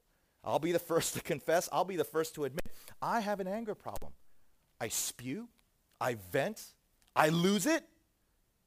I'll 0.43 0.57
be 0.57 0.71
the 0.71 0.79
first 0.93 1.13
to 1.13 1.21
confess. 1.21 1.69
I'll 1.71 1.85
be 1.85 1.97
the 1.97 2.03
first 2.03 2.33
to 2.35 2.45
admit 2.45 2.65
I 2.99 3.19
have 3.19 3.39
an 3.39 3.47
anger 3.47 3.75
problem. 3.75 4.13
I 4.81 4.87
spew. 4.87 5.49
I 6.01 6.15
vent. 6.31 6.63
I 7.15 7.29
lose 7.29 7.65
it, 7.65 7.83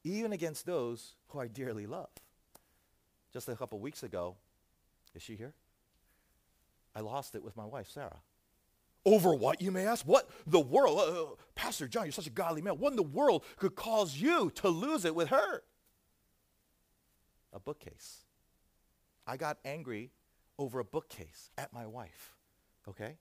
even 0.03 0.33
against 0.33 0.67
those 0.67 1.15
who 1.29 1.39
I 1.39 1.47
dearly 1.47 1.87
love. 1.87 2.09
Just 3.33 3.49
a 3.49 3.55
couple 3.55 3.79
weeks 3.79 4.03
ago, 4.03 4.37
is 5.15 5.23
she 5.23 5.37
here? 5.37 5.55
I 6.95 7.01
lost 7.01 7.37
it 7.37 7.45
with 7.45 7.57
my 7.57 7.65
wife, 7.65 7.89
Sarah. 7.89 8.19
Over 9.05 9.35
what, 9.35 9.63
you 9.63 9.71
may 9.71 9.87
ask? 9.87 10.05
What 10.05 10.29
the 10.47 10.61
world? 10.61 10.99
Uh, 10.99 11.03
uh, 11.03 11.27
Pastor 11.55 11.87
John, 11.87 12.05
you're 12.05 12.13
such 12.13 12.27
a 12.27 12.31
godly 12.31 12.61
man. 12.61 12.75
What 12.75 12.91
in 12.91 12.97
the 12.97 13.03
world 13.05 13.45
could 13.57 13.77
cause 13.77 14.17
you 14.17 14.51
to 14.57 14.69
lose 14.69 15.05
it 15.05 15.15
with 15.15 15.29
her? 15.29 15.63
A 17.53 17.59
bookcase. 17.59 18.25
I 19.27 19.37
got 19.37 19.59
angry 19.65 20.11
over 20.59 20.79
a 20.79 20.85
bookcase 20.85 21.51
at 21.57 21.73
my 21.73 21.87
wife. 21.87 22.35
Okay? 22.89 23.17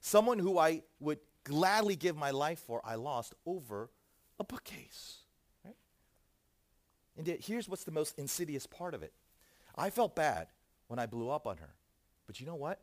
Someone 0.00 0.38
who 0.38 0.58
I 0.58 0.82
would 0.98 1.18
gladly 1.44 1.96
give 1.96 2.16
my 2.16 2.30
life 2.30 2.58
for, 2.60 2.80
I 2.84 2.94
lost 2.94 3.34
over 3.44 3.90
a 4.38 4.44
bookcase. 4.44 5.18
Right? 5.64 5.76
And 7.16 7.26
yet, 7.26 7.40
here's 7.44 7.68
what's 7.68 7.84
the 7.84 7.90
most 7.90 8.18
insidious 8.18 8.66
part 8.66 8.94
of 8.94 9.02
it. 9.02 9.12
I 9.76 9.90
felt 9.90 10.14
bad 10.14 10.48
when 10.88 10.98
I 10.98 11.06
blew 11.06 11.30
up 11.30 11.46
on 11.46 11.58
her. 11.58 11.74
But 12.26 12.40
you 12.40 12.46
know 12.46 12.54
what? 12.54 12.80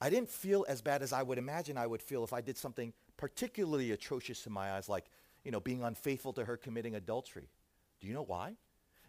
I 0.00 0.10
didn't 0.10 0.28
feel 0.28 0.66
as 0.68 0.82
bad 0.82 1.02
as 1.02 1.12
I 1.12 1.22
would 1.22 1.38
imagine 1.38 1.78
I 1.78 1.86
would 1.86 2.02
feel 2.02 2.22
if 2.22 2.32
I 2.32 2.40
did 2.40 2.58
something 2.58 2.92
particularly 3.16 3.92
atrocious 3.92 4.46
in 4.46 4.52
my 4.52 4.72
eyes, 4.72 4.88
like, 4.88 5.06
you 5.44 5.50
know, 5.50 5.60
being 5.60 5.82
unfaithful 5.82 6.32
to 6.34 6.44
her 6.44 6.56
committing 6.56 6.94
adultery. 6.94 7.48
Do 8.00 8.06
you 8.06 8.12
know 8.12 8.24
why? 8.24 8.56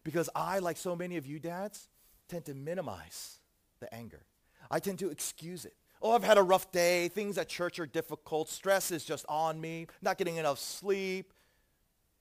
Because 0.07 0.29
I, 0.33 0.59
like 0.59 0.77
so 0.77 0.95
many 0.95 1.17
of 1.17 1.25
you 1.25 1.37
dads, 1.37 1.89
tend 2.29 2.45
to 2.45 2.53
minimize 2.53 3.39
the 3.81 3.93
anger. 3.93 4.21
I 4.71 4.79
tend 4.79 4.99
to 4.99 5.09
excuse 5.09 5.65
it. 5.65 5.73
Oh, 6.01 6.13
I've 6.13 6.23
had 6.23 6.37
a 6.37 6.43
rough 6.43 6.71
day. 6.71 7.09
Things 7.09 7.37
at 7.37 7.49
church 7.49 7.77
are 7.77 7.85
difficult. 7.85 8.47
Stress 8.47 8.89
is 8.89 9.03
just 9.03 9.25
on 9.27 9.59
me. 9.59 9.87
Not 10.01 10.17
getting 10.17 10.37
enough 10.37 10.59
sleep. 10.59 11.33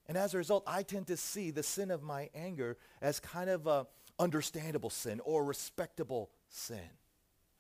And 0.09 0.19
as 0.19 0.35
a 0.35 0.38
result, 0.38 0.64
I 0.66 0.83
tend 0.83 1.07
to 1.07 1.16
see 1.16 1.52
the 1.52 1.62
sin 1.62 1.93
of 1.93 2.02
my 2.02 2.28
anger 2.35 2.76
as 3.00 3.21
kind 3.21 3.49
of 3.49 3.69
a 3.69 3.87
understandable 4.19 4.90
sin 4.90 5.21
or 5.25 5.45
respectable 5.45 6.31
sin. 6.49 6.90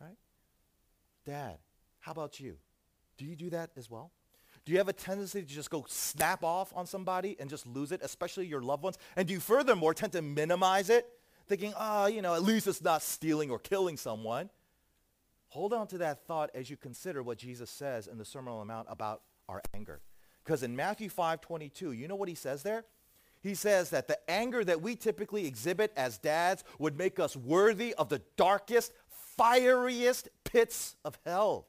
Right? 0.00 0.16
Dad, 1.24 1.58
how 2.00 2.10
about 2.10 2.40
you? 2.40 2.56
Do 3.16 3.26
you 3.26 3.36
do 3.36 3.50
that 3.50 3.70
as 3.76 3.88
well? 3.88 4.10
Do 4.66 4.72
you 4.72 4.78
have 4.78 4.88
a 4.88 4.92
tendency 4.92 5.42
to 5.42 5.46
just 5.46 5.70
go 5.70 5.84
snap 5.88 6.42
off 6.42 6.72
on 6.74 6.86
somebody 6.86 7.36
and 7.38 7.48
just 7.48 7.68
lose 7.68 7.92
it, 7.92 8.00
especially 8.02 8.46
your 8.46 8.60
loved 8.60 8.82
ones? 8.82 8.98
And 9.14 9.28
do 9.28 9.32
you 9.32 9.38
furthermore 9.38 9.94
tend 9.94 10.12
to 10.12 10.22
minimize 10.22 10.90
it, 10.90 11.08
thinking, 11.46 11.72
oh, 11.78 12.06
you 12.06 12.20
know, 12.20 12.34
at 12.34 12.42
least 12.42 12.66
it's 12.66 12.82
not 12.82 13.00
stealing 13.00 13.48
or 13.48 13.60
killing 13.60 13.96
someone? 13.96 14.50
Hold 15.50 15.72
on 15.72 15.86
to 15.86 15.98
that 15.98 16.26
thought 16.26 16.50
as 16.52 16.68
you 16.68 16.76
consider 16.76 17.22
what 17.22 17.38
Jesus 17.38 17.70
says 17.70 18.08
in 18.08 18.18
the 18.18 18.24
Sermon 18.24 18.52
on 18.52 18.58
the 18.58 18.64
Mount 18.64 18.88
about 18.90 19.22
our 19.48 19.62
anger. 19.72 20.00
Because 20.44 20.64
in 20.64 20.74
Matthew 20.74 21.10
5:22, 21.10 21.96
you 21.96 22.08
know 22.08 22.16
what 22.16 22.28
he 22.28 22.34
says 22.34 22.64
there? 22.64 22.84
He 23.42 23.54
says 23.54 23.90
that 23.90 24.08
the 24.08 24.18
anger 24.28 24.64
that 24.64 24.82
we 24.82 24.96
typically 24.96 25.46
exhibit 25.46 25.92
as 25.96 26.18
dads 26.18 26.64
would 26.80 26.98
make 26.98 27.20
us 27.20 27.36
worthy 27.36 27.94
of 27.94 28.08
the 28.08 28.20
darkest, 28.36 28.92
fieriest 29.38 30.28
pits 30.42 30.96
of 31.04 31.16
hell. 31.24 31.68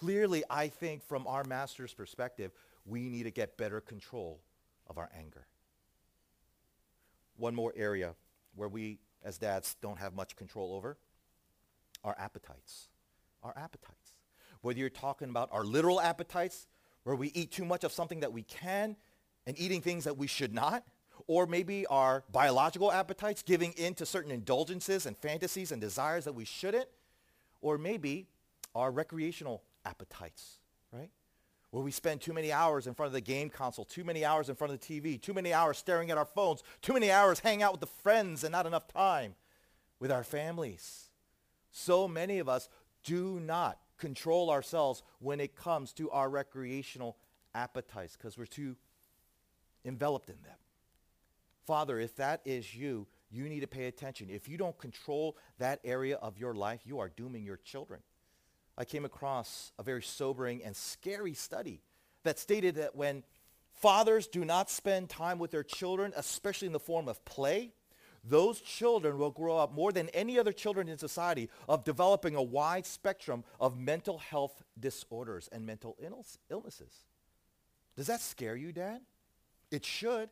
Clearly, 0.00 0.42
I 0.48 0.68
think 0.68 1.02
from 1.02 1.26
our 1.26 1.44
master's 1.44 1.92
perspective, 1.92 2.50
we 2.86 3.08
need 3.08 3.24
to 3.24 3.30
get 3.30 3.56
better 3.56 3.80
control 3.80 4.40
of 4.88 4.98
our 4.98 5.10
anger. 5.16 5.46
One 7.36 7.54
more 7.54 7.72
area 7.76 8.14
where 8.54 8.68
we 8.68 8.98
as 9.24 9.38
dads 9.38 9.76
don't 9.80 9.98
have 9.98 10.14
much 10.14 10.34
control 10.34 10.74
over, 10.74 10.96
our 12.04 12.16
appetites. 12.18 12.88
Our 13.42 13.54
appetites. 13.56 14.14
Whether 14.62 14.80
you're 14.80 14.90
talking 14.90 15.28
about 15.28 15.48
our 15.52 15.64
literal 15.64 16.00
appetites, 16.00 16.66
where 17.04 17.16
we 17.16 17.28
eat 17.34 17.52
too 17.52 17.64
much 17.64 17.84
of 17.84 17.92
something 17.92 18.20
that 18.20 18.32
we 18.32 18.42
can 18.42 18.96
and 19.46 19.58
eating 19.58 19.80
things 19.80 20.04
that 20.04 20.16
we 20.16 20.26
should 20.26 20.54
not, 20.54 20.84
or 21.26 21.46
maybe 21.46 21.86
our 21.86 22.24
biological 22.32 22.90
appetites, 22.90 23.42
giving 23.42 23.72
in 23.72 23.94
to 23.94 24.06
certain 24.06 24.32
indulgences 24.32 25.06
and 25.06 25.16
fantasies 25.18 25.70
and 25.70 25.80
desires 25.80 26.24
that 26.24 26.34
we 26.34 26.44
shouldn't, 26.44 26.88
or 27.60 27.78
maybe 27.78 28.26
our 28.74 28.90
recreational 28.90 29.62
appetites, 29.84 30.58
right? 30.92 31.10
Where 31.70 31.82
we 31.82 31.90
spend 31.90 32.20
too 32.20 32.32
many 32.32 32.52
hours 32.52 32.86
in 32.86 32.94
front 32.94 33.08
of 33.08 33.14
the 33.14 33.20
game 33.20 33.48
console, 33.48 33.84
too 33.84 34.04
many 34.04 34.24
hours 34.24 34.48
in 34.48 34.54
front 34.54 34.72
of 34.72 34.80
the 34.80 35.00
TV, 35.00 35.20
too 35.20 35.32
many 35.32 35.52
hours 35.52 35.78
staring 35.78 36.10
at 36.10 36.18
our 36.18 36.26
phones, 36.26 36.62
too 36.82 36.92
many 36.92 37.10
hours 37.10 37.40
hanging 37.40 37.62
out 37.62 37.72
with 37.72 37.80
the 37.80 37.86
friends 37.86 38.44
and 38.44 38.52
not 38.52 38.66
enough 38.66 38.86
time 38.88 39.34
with 39.98 40.12
our 40.12 40.24
families. 40.24 41.10
So 41.70 42.06
many 42.06 42.38
of 42.38 42.48
us 42.48 42.68
do 43.04 43.40
not 43.40 43.78
control 43.98 44.50
ourselves 44.50 45.02
when 45.20 45.40
it 45.40 45.56
comes 45.56 45.92
to 45.94 46.10
our 46.10 46.28
recreational 46.28 47.16
appetites 47.54 48.16
because 48.16 48.36
we're 48.36 48.46
too 48.46 48.76
enveloped 49.84 50.28
in 50.28 50.42
them. 50.42 50.56
Father, 51.66 51.98
if 52.00 52.16
that 52.16 52.40
is 52.44 52.74
you, 52.74 53.06
you 53.30 53.48
need 53.48 53.60
to 53.60 53.66
pay 53.66 53.86
attention. 53.86 54.28
If 54.28 54.48
you 54.48 54.58
don't 54.58 54.76
control 54.76 55.36
that 55.58 55.80
area 55.84 56.16
of 56.16 56.38
your 56.38 56.54
life, 56.54 56.80
you 56.84 56.98
are 56.98 57.08
dooming 57.08 57.44
your 57.44 57.56
children. 57.56 58.00
I 58.76 58.84
came 58.84 59.04
across 59.04 59.72
a 59.78 59.82
very 59.82 60.02
sobering 60.02 60.62
and 60.64 60.74
scary 60.74 61.34
study 61.34 61.82
that 62.24 62.38
stated 62.38 62.76
that 62.76 62.96
when 62.96 63.22
fathers 63.74 64.26
do 64.26 64.44
not 64.44 64.70
spend 64.70 65.10
time 65.10 65.38
with 65.38 65.50
their 65.50 65.62
children, 65.62 66.12
especially 66.16 66.66
in 66.66 66.72
the 66.72 66.80
form 66.80 67.08
of 67.08 67.24
play, 67.24 67.72
those 68.24 68.60
children 68.60 69.18
will 69.18 69.32
grow 69.32 69.56
up 69.56 69.72
more 69.72 69.92
than 69.92 70.08
any 70.10 70.38
other 70.38 70.52
children 70.52 70.88
in 70.88 70.96
society 70.96 71.50
of 71.68 71.84
developing 71.84 72.36
a 72.36 72.42
wide 72.42 72.86
spectrum 72.86 73.44
of 73.58 73.76
mental 73.76 74.18
health 74.18 74.62
disorders 74.78 75.48
and 75.50 75.66
mental 75.66 75.96
illnesses. 76.48 77.04
Does 77.96 78.06
that 78.06 78.20
scare 78.20 78.56
you, 78.56 78.72
Dad? 78.72 79.00
It 79.70 79.84
should. 79.84 80.30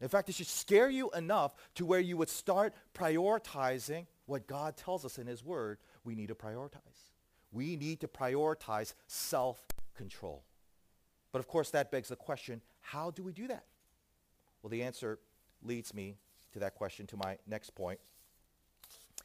In 0.00 0.08
fact, 0.08 0.28
it 0.28 0.34
should 0.34 0.46
scare 0.46 0.88
you 0.88 1.10
enough 1.10 1.54
to 1.74 1.84
where 1.84 2.00
you 2.00 2.16
would 2.16 2.28
start 2.28 2.74
prioritizing 2.94 4.06
what 4.26 4.46
God 4.46 4.76
tells 4.76 5.04
us 5.04 5.18
in 5.18 5.26
his 5.26 5.44
word 5.44 5.78
we 6.04 6.14
need 6.14 6.28
to 6.28 6.34
prioritize. 6.34 7.11
We 7.52 7.76
need 7.76 8.00
to 8.00 8.08
prioritize 8.08 8.94
self-control. 9.06 10.42
But 11.32 11.38
of 11.38 11.46
course, 11.46 11.70
that 11.70 11.90
begs 11.90 12.08
the 12.08 12.16
question, 12.16 12.60
how 12.80 13.10
do 13.10 13.22
we 13.22 13.32
do 13.32 13.46
that? 13.48 13.64
Well, 14.62 14.70
the 14.70 14.82
answer 14.82 15.18
leads 15.62 15.94
me 15.94 16.16
to 16.52 16.58
that 16.60 16.74
question, 16.74 17.06
to 17.08 17.16
my 17.16 17.38
next 17.46 17.74
point, 17.74 18.00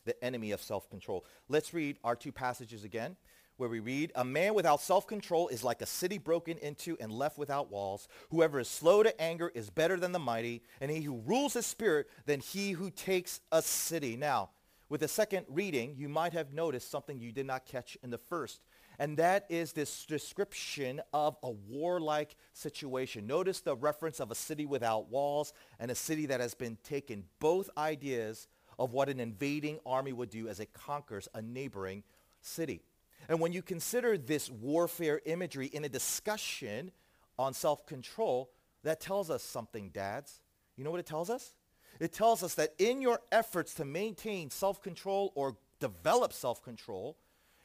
the 0.05 0.21
enemy 0.23 0.51
of 0.51 0.61
self-control. 0.61 1.25
Let's 1.49 1.73
read 1.73 1.97
our 2.03 2.15
two 2.15 2.31
passages 2.31 2.83
again. 2.83 3.17
where 3.57 3.69
we 3.69 3.79
read, 3.79 4.11
A 4.15 4.23
man 4.23 4.53
without 4.53 4.81
self-control 4.81 5.49
is 5.49 5.63
like 5.63 5.81
a 5.81 5.85
city 5.85 6.17
broken 6.17 6.57
into 6.59 6.95
and 6.99 7.11
left 7.11 7.37
without 7.37 7.71
walls. 7.71 8.07
Whoever 8.29 8.59
is 8.59 8.67
slow 8.67 9.03
to 9.03 9.21
anger 9.21 9.51
is 9.53 9.69
better 9.69 9.97
than 9.97 10.11
the 10.11 10.19
mighty, 10.19 10.63
and 10.79 10.89
he 10.89 11.01
who 11.01 11.21
rules 11.25 11.53
his 11.53 11.65
spirit 11.65 12.07
than 12.25 12.39
he 12.39 12.71
who 12.71 12.89
takes 12.89 13.41
a 13.51 13.61
city. 13.61 14.15
Now, 14.15 14.51
with 14.89 15.01
the 15.01 15.07
second 15.07 15.45
reading, 15.49 15.95
you 15.97 16.07
might 16.07 16.33
have 16.33 16.53
noticed 16.53 16.89
something 16.89 17.19
you 17.19 17.31
did 17.31 17.45
not 17.45 17.65
catch 17.65 17.97
in 18.03 18.09
the 18.09 18.17
first, 18.17 18.61
and 18.99 19.17
that 19.17 19.45
is 19.49 19.73
this 19.73 20.05
description 20.05 21.01
of 21.13 21.37
a 21.43 21.51
warlike 21.51 22.35
situation. 22.53 23.27
Notice 23.27 23.59
the 23.59 23.75
reference 23.75 24.19
of 24.19 24.31
a 24.31 24.35
city 24.35 24.65
without 24.65 25.09
walls 25.09 25.53
and 25.79 25.91
a 25.91 25.95
city 25.95 26.25
that 26.27 26.39
has 26.39 26.53
been 26.53 26.77
taken. 26.83 27.25
Both 27.39 27.69
ideas 27.77 28.47
of 28.79 28.93
what 28.93 29.09
an 29.09 29.19
invading 29.19 29.79
army 29.85 30.13
would 30.13 30.29
do 30.29 30.47
as 30.47 30.59
it 30.59 30.73
conquers 30.73 31.27
a 31.33 31.41
neighboring 31.41 32.03
city. 32.41 32.81
And 33.27 33.39
when 33.39 33.51
you 33.51 33.61
consider 33.61 34.17
this 34.17 34.49
warfare 34.49 35.21
imagery 35.25 35.67
in 35.67 35.83
a 35.83 35.89
discussion 35.89 36.91
on 37.37 37.53
self-control, 37.53 38.49
that 38.83 39.01
tells 39.01 39.29
us 39.29 39.43
something, 39.43 39.89
dads. 39.89 40.39
You 40.75 40.83
know 40.83 40.91
what 40.91 40.99
it 40.99 41.05
tells 41.05 41.29
us? 41.29 41.53
It 41.99 42.13
tells 42.13 42.43
us 42.43 42.55
that 42.55 42.73
in 42.77 43.01
your 43.01 43.21
efforts 43.31 43.73
to 43.75 43.85
maintain 43.85 44.49
self-control 44.49 45.31
or 45.35 45.57
develop 45.79 46.33
self-control, 46.33 47.17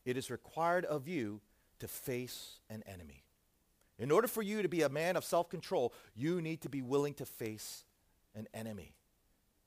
it 0.04 0.16
is 0.16 0.30
required 0.30 0.84
of 0.84 1.06
you 1.08 1.40
to 1.78 1.88
face 1.88 2.60
an 2.70 2.82
enemy. 2.86 3.24
In 3.98 4.10
order 4.10 4.26
for 4.28 4.42
you 4.42 4.62
to 4.62 4.68
be 4.68 4.82
a 4.82 4.88
man 4.88 5.16
of 5.16 5.24
self-control, 5.24 5.92
you 6.14 6.40
need 6.40 6.62
to 6.62 6.68
be 6.68 6.82
willing 6.82 7.14
to 7.14 7.26
face 7.26 7.84
an 8.34 8.48
enemy. 8.54 8.94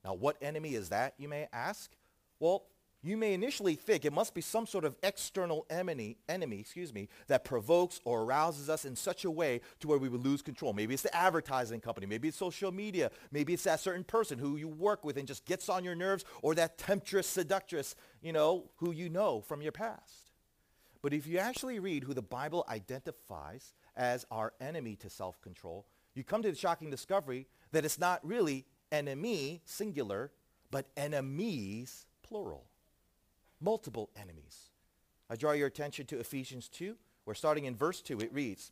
Now, 0.04 0.14
what 0.14 0.38
enemy 0.42 0.76
is 0.76 0.90
that, 0.90 1.14
you 1.18 1.30
may 1.30 1.48
ask? 1.54 1.92
Well, 2.40 2.64
you 3.06 3.18
may 3.18 3.34
initially 3.34 3.76
think 3.76 4.04
it 4.04 4.14
must 4.14 4.34
be 4.34 4.42
some 4.42 4.66
sort 4.66 4.86
of 4.86 4.96
external 5.04 5.66
enemy, 5.70 6.18
enemy 6.28 6.60
excuse 6.60 6.94
me, 6.94 7.08
that 7.28 7.44
provokes 7.44 8.00
or 8.04 8.24
arouses 8.24 8.70
us 8.70 8.86
in 8.86 8.96
such 8.96 9.26
a 9.26 9.32
way 9.32 9.62
to 9.80 9.88
where 9.88 9.98
we 9.98 10.10
would 10.10 10.24
lose 10.24 10.42
control. 10.42 10.74
Maybe 10.74 10.94
it's 10.94 11.04
the 11.04 11.16
advertising 11.16 11.82
company. 11.82 12.08
Maybe 12.08 12.30
it's 12.30 12.38
social 12.38 12.72
media. 12.72 13.12
Maybe 13.32 13.54
it's 13.54 13.66
that 13.66 13.80
certain 13.80 14.04
person 14.04 14.40
who 14.40 14.58
you 14.58 14.68
work 14.68 15.04
with 15.04 15.18
and 15.18 15.28
just 15.28 15.46
gets 15.46 15.70
on 15.70 15.84
your 15.84 15.96
nerves 15.96 16.26
or 16.42 16.56
that 16.56 16.78
temptress, 16.78 17.28
seductress, 17.28 17.96
you 18.22 18.34
know, 18.34 18.72
who 18.78 18.92
you 18.92 19.10
know 19.10 19.42
from 19.42 19.62
your 19.62 19.72
past. 19.72 20.32
But 21.02 21.14
if 21.14 21.28
you 21.28 21.38
actually 21.38 21.80
read 21.80 22.04
who 22.04 22.14
the 22.14 22.22
Bible 22.22 22.66
identifies 22.68 23.74
as 23.96 24.26
our 24.32 24.54
enemy 24.60 24.96
to 24.98 25.10
self-control, 25.10 25.86
you 26.16 26.24
come 26.24 26.42
to 26.42 26.50
the 26.50 26.58
shocking 26.58 26.90
discovery 26.90 27.46
that 27.72 27.86
it's 27.86 28.00
not 28.00 28.26
really 28.26 28.66
enemy, 28.92 29.62
singular, 29.66 30.32
but 30.72 30.88
enemies, 30.98 32.08
plural 32.24 32.66
multiple 33.62 34.10
enemies. 34.20 34.70
I 35.30 35.36
draw 35.36 35.54
your 35.54 35.68
attention 35.68 36.06
to 36.08 36.20
Ephesians 36.20 36.68
2. 36.70 36.96
We're 37.26 37.34
starting 37.34 37.66
in 37.66 37.76
verse 37.76 38.02
2. 38.02 38.20
It 38.20 38.34
reads, 38.34 38.72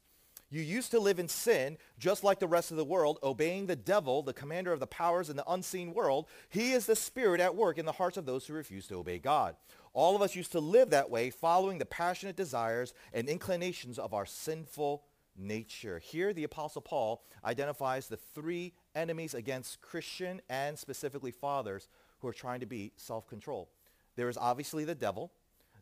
You 0.49 0.61
used 0.61 0.91
to 0.91 0.99
live 0.99 1.17
in 1.19 1.27
sin, 1.27 1.77
just 1.97 2.23
like 2.23 2.39
the 2.39 2.47
rest 2.47 2.71
of 2.71 2.77
the 2.77 2.85
world, 2.85 3.17
obeying 3.23 3.65
the 3.65 3.75
devil, 3.75 4.21
the 4.21 4.33
commander 4.33 4.71
of 4.71 4.79
the 4.79 4.87
powers 4.87 5.29
in 5.29 5.35
the 5.35 5.51
unseen 5.51 5.93
world. 5.93 6.27
He 6.49 6.73
is 6.73 6.85
the 6.85 6.95
spirit 6.95 7.41
at 7.41 7.55
work 7.55 7.77
in 7.77 7.85
the 7.85 7.93
hearts 7.93 8.17
of 8.17 8.25
those 8.25 8.45
who 8.45 8.53
refuse 8.53 8.87
to 8.87 8.99
obey 8.99 9.17
God. 9.17 9.55
All 9.93 10.15
of 10.15 10.21
us 10.21 10.35
used 10.35 10.51
to 10.53 10.59
live 10.59 10.91
that 10.91 11.09
way, 11.09 11.29
following 11.29 11.77
the 11.77 11.85
passionate 11.85 12.35
desires 12.35 12.93
and 13.13 13.27
inclinations 13.27 13.97
of 13.97 14.13
our 14.13 14.25
sinful 14.25 15.03
nature. 15.35 15.99
Here, 15.99 16.33
the 16.33 16.43
Apostle 16.43 16.81
Paul 16.81 17.23
identifies 17.43 18.07
the 18.07 18.17
three 18.17 18.73
enemies 18.95 19.33
against 19.33 19.81
Christian 19.81 20.41
and 20.49 20.77
specifically 20.77 21.31
fathers 21.31 21.87
who 22.19 22.27
are 22.27 22.33
trying 22.33 22.59
to 22.59 22.65
be 22.65 22.91
self-control. 22.95 23.69
There 24.15 24.29
is 24.29 24.37
obviously 24.37 24.85
the 24.85 24.95
devil. 24.95 25.31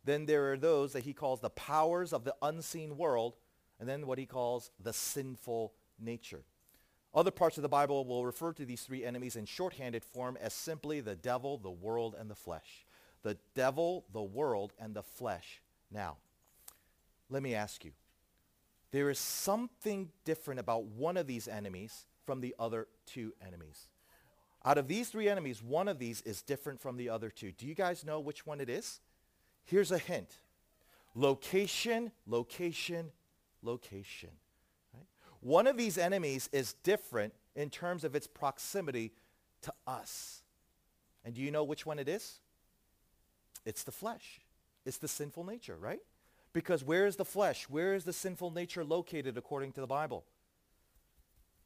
Then 0.04 0.26
there 0.26 0.52
are 0.52 0.56
those 0.56 0.92
that 0.92 1.04
he 1.04 1.12
calls 1.12 1.40
the 1.40 1.50
powers 1.50 2.12
of 2.12 2.24
the 2.24 2.34
unseen 2.42 2.96
world, 2.96 3.36
and 3.78 3.88
then 3.88 4.06
what 4.06 4.18
he 4.18 4.26
calls 4.26 4.70
the 4.82 4.92
sinful 4.92 5.72
nature. 5.98 6.42
Other 7.14 7.30
parts 7.30 7.58
of 7.58 7.62
the 7.62 7.68
Bible 7.68 8.04
will 8.06 8.24
refer 8.24 8.52
to 8.54 8.64
these 8.64 8.82
three 8.82 9.04
enemies 9.04 9.36
in 9.36 9.44
shorthanded 9.44 10.04
form 10.04 10.38
as 10.40 10.54
simply 10.54 11.00
the 11.00 11.14
devil, 11.14 11.58
the 11.58 11.70
world, 11.70 12.16
and 12.18 12.30
the 12.30 12.34
flesh. 12.34 12.86
The 13.22 13.36
devil, 13.54 14.06
the 14.12 14.22
world, 14.22 14.72
and 14.78 14.94
the 14.94 15.02
flesh. 15.02 15.60
Now, 15.90 16.16
let 17.28 17.42
me 17.42 17.54
ask 17.54 17.84
you. 17.84 17.92
There 18.92 19.10
is 19.10 19.18
something 19.18 20.10
different 20.24 20.60
about 20.60 20.84
one 20.84 21.16
of 21.16 21.26
these 21.26 21.48
enemies 21.48 22.06
from 22.24 22.40
the 22.40 22.54
other 22.58 22.88
two 23.06 23.32
enemies. 23.46 23.88
Out 24.64 24.78
of 24.78 24.86
these 24.86 25.08
three 25.08 25.28
enemies, 25.28 25.62
one 25.62 25.88
of 25.88 25.98
these 25.98 26.20
is 26.22 26.42
different 26.42 26.80
from 26.80 26.96
the 26.96 27.08
other 27.08 27.30
two. 27.30 27.52
Do 27.52 27.66
you 27.66 27.74
guys 27.74 28.04
know 28.04 28.20
which 28.20 28.46
one 28.46 28.60
it 28.60 28.68
is? 28.68 29.00
Here's 29.64 29.90
a 29.90 29.98
hint. 29.98 30.36
Location, 31.14 32.12
location, 32.26 33.10
location. 33.62 34.30
Right? 34.94 35.06
One 35.40 35.66
of 35.66 35.76
these 35.76 35.98
enemies 35.98 36.48
is 36.52 36.74
different 36.84 37.34
in 37.56 37.70
terms 37.70 38.04
of 38.04 38.14
its 38.14 38.26
proximity 38.26 39.12
to 39.62 39.72
us. 39.86 40.42
And 41.24 41.34
do 41.34 41.42
you 41.42 41.50
know 41.50 41.64
which 41.64 41.84
one 41.84 41.98
it 41.98 42.08
is? 42.08 42.40
It's 43.64 43.84
the 43.84 43.92
flesh. 43.92 44.40
It's 44.84 44.98
the 44.98 45.08
sinful 45.08 45.44
nature, 45.44 45.76
right? 45.76 46.00
Because 46.52 46.84
where 46.84 47.06
is 47.06 47.16
the 47.16 47.24
flesh? 47.24 47.68
Where 47.68 47.94
is 47.94 48.04
the 48.04 48.12
sinful 48.12 48.50
nature 48.50 48.84
located 48.84 49.36
according 49.36 49.72
to 49.72 49.80
the 49.80 49.86
Bible? 49.86 50.24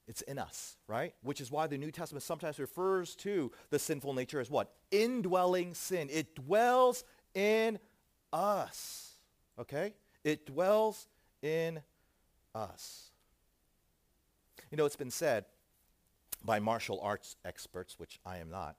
It's 0.09 0.23
in 0.23 0.39
us, 0.39 0.77
right? 0.87 1.15
Which 1.23 1.41
is 1.41 1.51
why 1.51 1.67
the 1.67 1.77
New 1.77 1.91
Testament 1.91 2.23
sometimes 2.23 2.59
refers 2.59 3.17
to 3.17 3.51
the 3.71 3.79
sinful 3.79 4.15
nature 4.15 4.41
as 4.41 4.51
what? 4.51 4.73
Indwelling 4.91 5.75
sin. 5.75 6.09
It 6.13 6.37
dwells 6.37 7.03
in 7.35 7.81
us, 8.33 9.17
okay? 9.59 9.95
It 10.23 10.47
dwells 10.47 11.09
in 11.43 11.81
us. 12.55 13.11
You 14.71 14.77
know, 14.77 14.87
it's 14.87 14.97
been 14.97 15.11
said 15.11 15.45
by 16.45 16.61
martial 16.61 17.01
arts 17.01 17.37
experts, 17.45 17.99
which 17.99 18.21
I 18.25 18.39
am 18.39 18.49
not, 18.49 18.77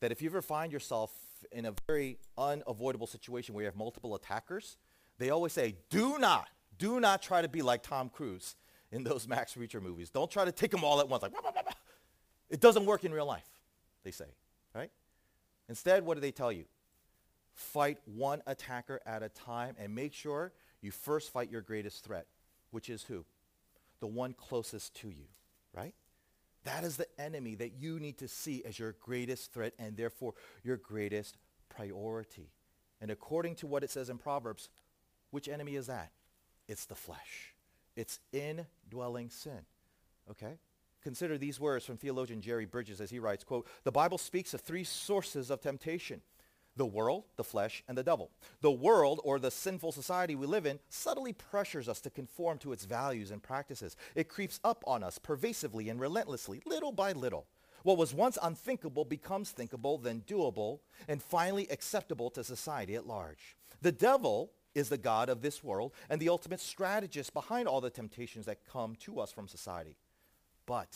that 0.00 0.12
if 0.12 0.22
you 0.22 0.28
ever 0.28 0.42
find 0.42 0.72
yourself 0.72 1.10
in 1.50 1.66
a 1.66 1.74
very 1.86 2.18
unavoidable 2.38 3.06
situation 3.06 3.54
where 3.54 3.62
you 3.62 3.66
have 3.66 3.76
multiple 3.76 4.14
attackers, 4.14 4.76
they 5.18 5.30
always 5.30 5.52
say, 5.52 5.76
do 5.90 6.18
not, 6.18 6.48
do 6.78 7.00
not 7.00 7.22
try 7.22 7.42
to 7.42 7.48
be 7.48 7.62
like 7.62 7.82
Tom 7.82 8.08
Cruise 8.08 8.54
in 8.94 9.04
those 9.04 9.28
Max 9.34 9.54
Reacher 9.54 9.82
movies. 9.82 10.08
Don't 10.08 10.30
try 10.30 10.44
to 10.44 10.52
take 10.52 10.70
them 10.70 10.84
all 10.84 11.00
at 11.00 11.08
once. 11.08 11.22
Like, 11.22 11.32
bah, 11.32 11.40
bah, 11.42 11.50
bah, 11.54 11.72
it 12.48 12.60
doesn't 12.60 12.86
work 12.86 13.04
in 13.04 13.12
real 13.12 13.26
life, 13.26 13.48
they 14.04 14.10
say, 14.10 14.26
right? 14.74 14.90
Instead, 15.68 16.06
what 16.06 16.14
do 16.14 16.20
they 16.20 16.30
tell 16.30 16.52
you? 16.52 16.64
Fight 17.54 17.98
one 18.04 18.42
attacker 18.46 19.00
at 19.06 19.22
a 19.22 19.28
time 19.28 19.74
and 19.78 19.94
make 19.94 20.12
sure 20.12 20.52
you 20.80 20.90
first 20.90 21.32
fight 21.32 21.50
your 21.50 21.62
greatest 21.62 22.04
threat, 22.04 22.26
which 22.70 22.88
is 22.88 23.02
who? 23.04 23.24
The 24.00 24.06
one 24.06 24.34
closest 24.34 24.94
to 24.96 25.08
you, 25.08 25.26
right? 25.74 25.94
That 26.64 26.84
is 26.84 26.96
the 26.96 27.06
enemy 27.18 27.54
that 27.56 27.74
you 27.78 28.00
need 28.00 28.18
to 28.18 28.28
see 28.28 28.62
as 28.64 28.78
your 28.78 28.96
greatest 29.00 29.52
threat 29.52 29.74
and 29.78 29.96
therefore 29.96 30.34
your 30.62 30.76
greatest 30.76 31.36
priority. 31.68 32.50
And 33.00 33.10
according 33.10 33.56
to 33.56 33.66
what 33.66 33.84
it 33.84 33.90
says 33.90 34.10
in 34.10 34.18
Proverbs, 34.18 34.68
which 35.30 35.48
enemy 35.48 35.76
is 35.76 35.86
that? 35.86 36.10
It's 36.68 36.86
the 36.86 36.94
flesh. 36.94 37.53
It's 37.96 38.20
indwelling 38.32 39.30
sin. 39.30 39.60
Okay? 40.30 40.58
Consider 41.02 41.36
these 41.36 41.60
words 41.60 41.84
from 41.84 41.98
theologian 41.98 42.40
Jerry 42.40 42.64
Bridges 42.64 43.00
as 43.00 43.10
he 43.10 43.18
writes, 43.18 43.44
quote, 43.44 43.66
The 43.84 43.92
Bible 43.92 44.18
speaks 44.18 44.54
of 44.54 44.62
three 44.62 44.84
sources 44.84 45.50
of 45.50 45.60
temptation. 45.60 46.22
The 46.76 46.86
world, 46.86 47.24
the 47.36 47.44
flesh, 47.44 47.84
and 47.86 47.96
the 47.96 48.02
devil. 48.02 48.30
The 48.60 48.70
world, 48.70 49.20
or 49.22 49.38
the 49.38 49.50
sinful 49.50 49.92
society 49.92 50.34
we 50.34 50.46
live 50.46 50.66
in, 50.66 50.80
subtly 50.88 51.32
pressures 51.32 51.88
us 51.88 52.00
to 52.00 52.10
conform 52.10 52.58
to 52.58 52.72
its 52.72 52.84
values 52.84 53.30
and 53.30 53.40
practices. 53.40 53.96
It 54.16 54.28
creeps 54.28 54.58
up 54.64 54.82
on 54.86 55.04
us 55.04 55.18
pervasively 55.18 55.88
and 55.88 56.00
relentlessly, 56.00 56.62
little 56.66 56.90
by 56.90 57.12
little. 57.12 57.46
What 57.84 57.98
was 57.98 58.14
once 58.14 58.38
unthinkable 58.42 59.04
becomes 59.04 59.50
thinkable, 59.50 59.98
then 59.98 60.24
doable, 60.26 60.80
and 61.06 61.22
finally 61.22 61.68
acceptable 61.70 62.30
to 62.30 62.42
society 62.42 62.94
at 62.94 63.06
large. 63.06 63.56
The 63.82 63.92
devil 63.92 64.50
is 64.74 64.88
the 64.88 64.98
God 64.98 65.28
of 65.28 65.42
this 65.42 65.62
world 65.62 65.92
and 66.08 66.20
the 66.20 66.28
ultimate 66.28 66.60
strategist 66.60 67.32
behind 67.32 67.68
all 67.68 67.80
the 67.80 67.90
temptations 67.90 68.46
that 68.46 68.64
come 68.70 68.96
to 69.00 69.20
us 69.20 69.32
from 69.32 69.48
society. 69.48 69.96
But 70.66 70.88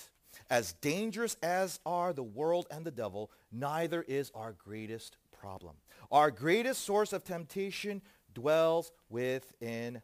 as 0.51 0.73
dangerous 0.75 1.37
as 1.43 1.81
are 1.87 2.13
the 2.13 2.23
world 2.23 2.67
and 2.71 2.85
the 2.85 2.91
devil, 2.91 3.31
neither 3.51 4.03
is 4.03 4.31
our 4.35 4.53
greatest 4.53 5.17
problem. 5.33 5.77
Our 6.11 6.31
greatest 6.31 6.85
source 6.85 7.13
of 7.13 7.25
temptation 7.25 8.03
dwells 8.35 8.93
within 9.09 10.03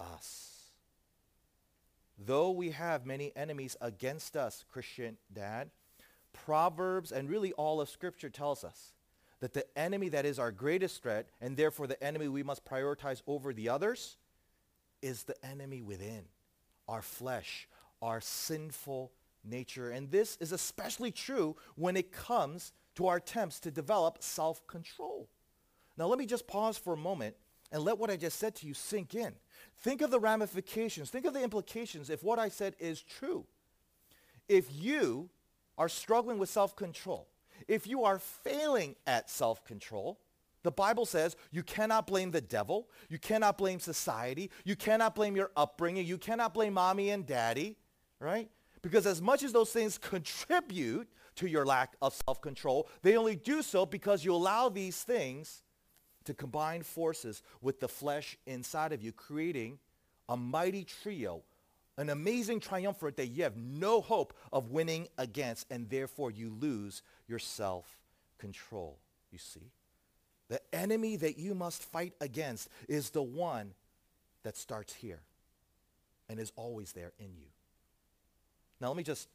us. 0.00 0.54
Though 2.18 2.50
we 2.50 2.70
have 2.70 3.06
many 3.06 3.32
enemies 3.36 3.76
against 3.80 4.36
us, 4.36 4.64
Christian 4.70 5.18
dad, 5.32 5.70
Proverbs 6.32 7.12
and 7.12 7.28
really 7.28 7.52
all 7.52 7.80
of 7.80 7.88
Scripture 7.88 8.30
tells 8.30 8.64
us 8.64 8.92
that 9.40 9.54
the 9.54 9.66
enemy 9.78 10.08
that 10.08 10.26
is 10.26 10.38
our 10.38 10.50
greatest 10.50 11.02
threat, 11.02 11.28
and 11.40 11.56
therefore 11.56 11.86
the 11.86 12.02
enemy 12.02 12.28
we 12.28 12.42
must 12.42 12.64
prioritize 12.64 13.22
over 13.26 13.52
the 13.52 13.68
others, 13.68 14.16
is 15.00 15.22
the 15.22 15.36
enemy 15.46 15.80
within, 15.80 16.24
our 16.88 17.02
flesh, 17.02 17.68
our 18.02 18.20
sinful 18.20 19.12
nature. 19.44 19.90
And 19.90 20.10
this 20.10 20.36
is 20.40 20.52
especially 20.52 21.12
true 21.12 21.56
when 21.76 21.96
it 21.96 22.10
comes 22.10 22.72
to 22.96 23.06
our 23.06 23.16
attempts 23.16 23.60
to 23.60 23.70
develop 23.70 24.22
self-control. 24.22 25.28
Now 25.96 26.06
let 26.06 26.18
me 26.18 26.26
just 26.26 26.48
pause 26.48 26.76
for 26.76 26.94
a 26.94 26.96
moment 26.96 27.36
and 27.70 27.82
let 27.82 27.98
what 27.98 28.10
I 28.10 28.16
just 28.16 28.38
said 28.38 28.56
to 28.56 28.66
you 28.66 28.74
sink 28.74 29.14
in. 29.14 29.34
Think 29.78 30.00
of 30.00 30.10
the 30.10 30.18
ramifications. 30.18 31.10
Think 31.10 31.26
of 31.26 31.34
the 31.34 31.42
implications 31.42 32.10
if 32.10 32.24
what 32.24 32.38
I 32.38 32.48
said 32.48 32.74
is 32.80 33.00
true. 33.00 33.46
If 34.48 34.66
you 34.72 35.28
are 35.76 35.88
struggling 35.88 36.38
with 36.38 36.48
self-control, 36.48 37.28
if 37.66 37.86
you 37.86 38.04
are 38.04 38.18
failing 38.18 38.94
at 39.06 39.28
self-control, 39.28 40.18
the 40.62 40.70
Bible 40.70 41.06
says 41.06 41.36
you 41.50 41.62
cannot 41.62 42.06
blame 42.06 42.30
the 42.30 42.40
devil. 42.40 42.88
You 43.08 43.18
cannot 43.18 43.58
blame 43.58 43.80
society. 43.80 44.50
You 44.64 44.76
cannot 44.76 45.14
blame 45.14 45.36
your 45.36 45.50
upbringing. 45.56 46.06
You 46.06 46.18
cannot 46.18 46.52
blame 46.54 46.74
mommy 46.74 47.10
and 47.10 47.26
daddy, 47.26 47.76
right? 48.20 48.50
Because 48.82 49.06
as 49.06 49.22
much 49.22 49.42
as 49.42 49.52
those 49.52 49.70
things 49.70 49.98
contribute 49.98 51.08
to 51.36 51.48
your 51.48 51.64
lack 51.64 51.96
of 52.02 52.20
self-control, 52.26 52.88
they 53.02 53.16
only 53.16 53.36
do 53.36 53.62
so 53.62 53.86
because 53.86 54.24
you 54.24 54.34
allow 54.34 54.68
these 54.68 55.02
things 55.02 55.62
to 56.24 56.34
combine 56.34 56.82
forces 56.82 57.42
with 57.62 57.80
the 57.80 57.88
flesh 57.88 58.36
inside 58.46 58.92
of 58.92 59.02
you, 59.02 59.12
creating 59.12 59.78
a 60.28 60.36
mighty 60.36 60.84
trio, 60.84 61.42
an 61.98 62.08
amazing 62.08 62.60
triumvirate 62.60 63.16
that 63.16 63.26
you 63.26 63.42
have 63.42 63.56
no 63.56 64.00
hope 64.00 64.32
of 64.52 64.70
winning 64.70 65.08
against, 65.18 65.66
and 65.70 65.90
therefore 65.90 66.30
you 66.30 66.48
lose 66.48 67.02
your 67.26 67.40
self-control. 67.40 68.98
You 69.30 69.38
see? 69.38 69.72
The 70.48 70.60
enemy 70.72 71.16
that 71.16 71.38
you 71.38 71.54
must 71.54 71.82
fight 71.82 72.14
against 72.20 72.70
is 72.88 73.10
the 73.10 73.22
one 73.22 73.74
that 74.44 74.56
starts 74.56 74.94
here 74.94 75.20
and 76.28 76.38
is 76.38 76.52
always 76.56 76.92
there 76.92 77.12
in 77.18 77.36
you. 77.36 77.48
Now 78.80 78.88
let 78.88 78.96
me 78.96 79.02
just 79.02 79.28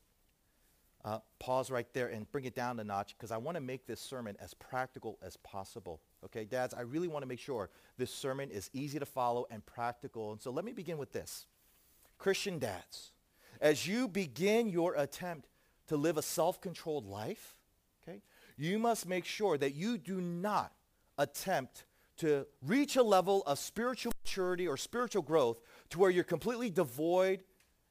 uh, 1.06 1.19
pause 1.38 1.69
right 1.69 1.88
there 1.93 2.08
and 2.08 2.32
bring 2.32 2.45
it 2.45 2.56
down 2.56 2.80
a 2.80 2.84
notch 2.84 3.15
because 3.17 3.32
I 3.32 3.38
want 3.38 3.56
to 3.56 3.62
make 3.62 3.86
this 3.86 3.99
sermon 3.99 4.38
as 4.39 4.54
practical 4.54 5.19
as 5.21 5.36
possible. 5.38 5.99
Okay, 6.23 6.45
dads, 6.45 6.73
I 6.73 6.82
really 6.82 7.10
want 7.10 7.23
to 7.23 7.28
make 7.28 7.39
sure 7.39 7.69
this 7.97 8.12
sermon 8.12 8.49
is 8.49 8.69
easy 8.73 8.99
to 8.99 9.06
follow 9.06 9.45
and 9.52 9.65
practical. 9.65 10.32
And 10.32 10.41
so 10.41 10.49
let 10.49 10.63
me 10.63 10.71
begin 10.71 10.97
with 10.97 11.12
this. 11.12 11.45
Christian 12.17 12.60
dads, 12.60 13.12
as 13.60 13.88
you 13.88 14.08
begin 14.08 14.69
your 14.69 14.95
attempt 14.95 15.49
to 15.88 15.97
live 15.97 16.17
a 16.17 16.21
self-controlled 16.21 17.06
life, 17.06 17.56
okay, 18.02 18.21
you 18.58 18.80
must 18.80 19.08
make 19.08 19.26
sure 19.26 19.58
that 19.58 19.73
you 19.73 19.97
do 19.97 20.21
not 20.21 20.73
attempt 21.17 21.86
to 22.17 22.45
reach 22.62 22.95
a 22.95 23.04
level 23.04 23.43
of 23.43 23.60
spiritual 23.60 24.13
maturity 24.23 24.67
or 24.67 24.78
spiritual 24.78 25.21
growth 25.21 25.60
to 25.89 25.99
where 25.99 26.10
you're 26.10 26.23
completely 26.23 26.69
devoid 26.69 27.43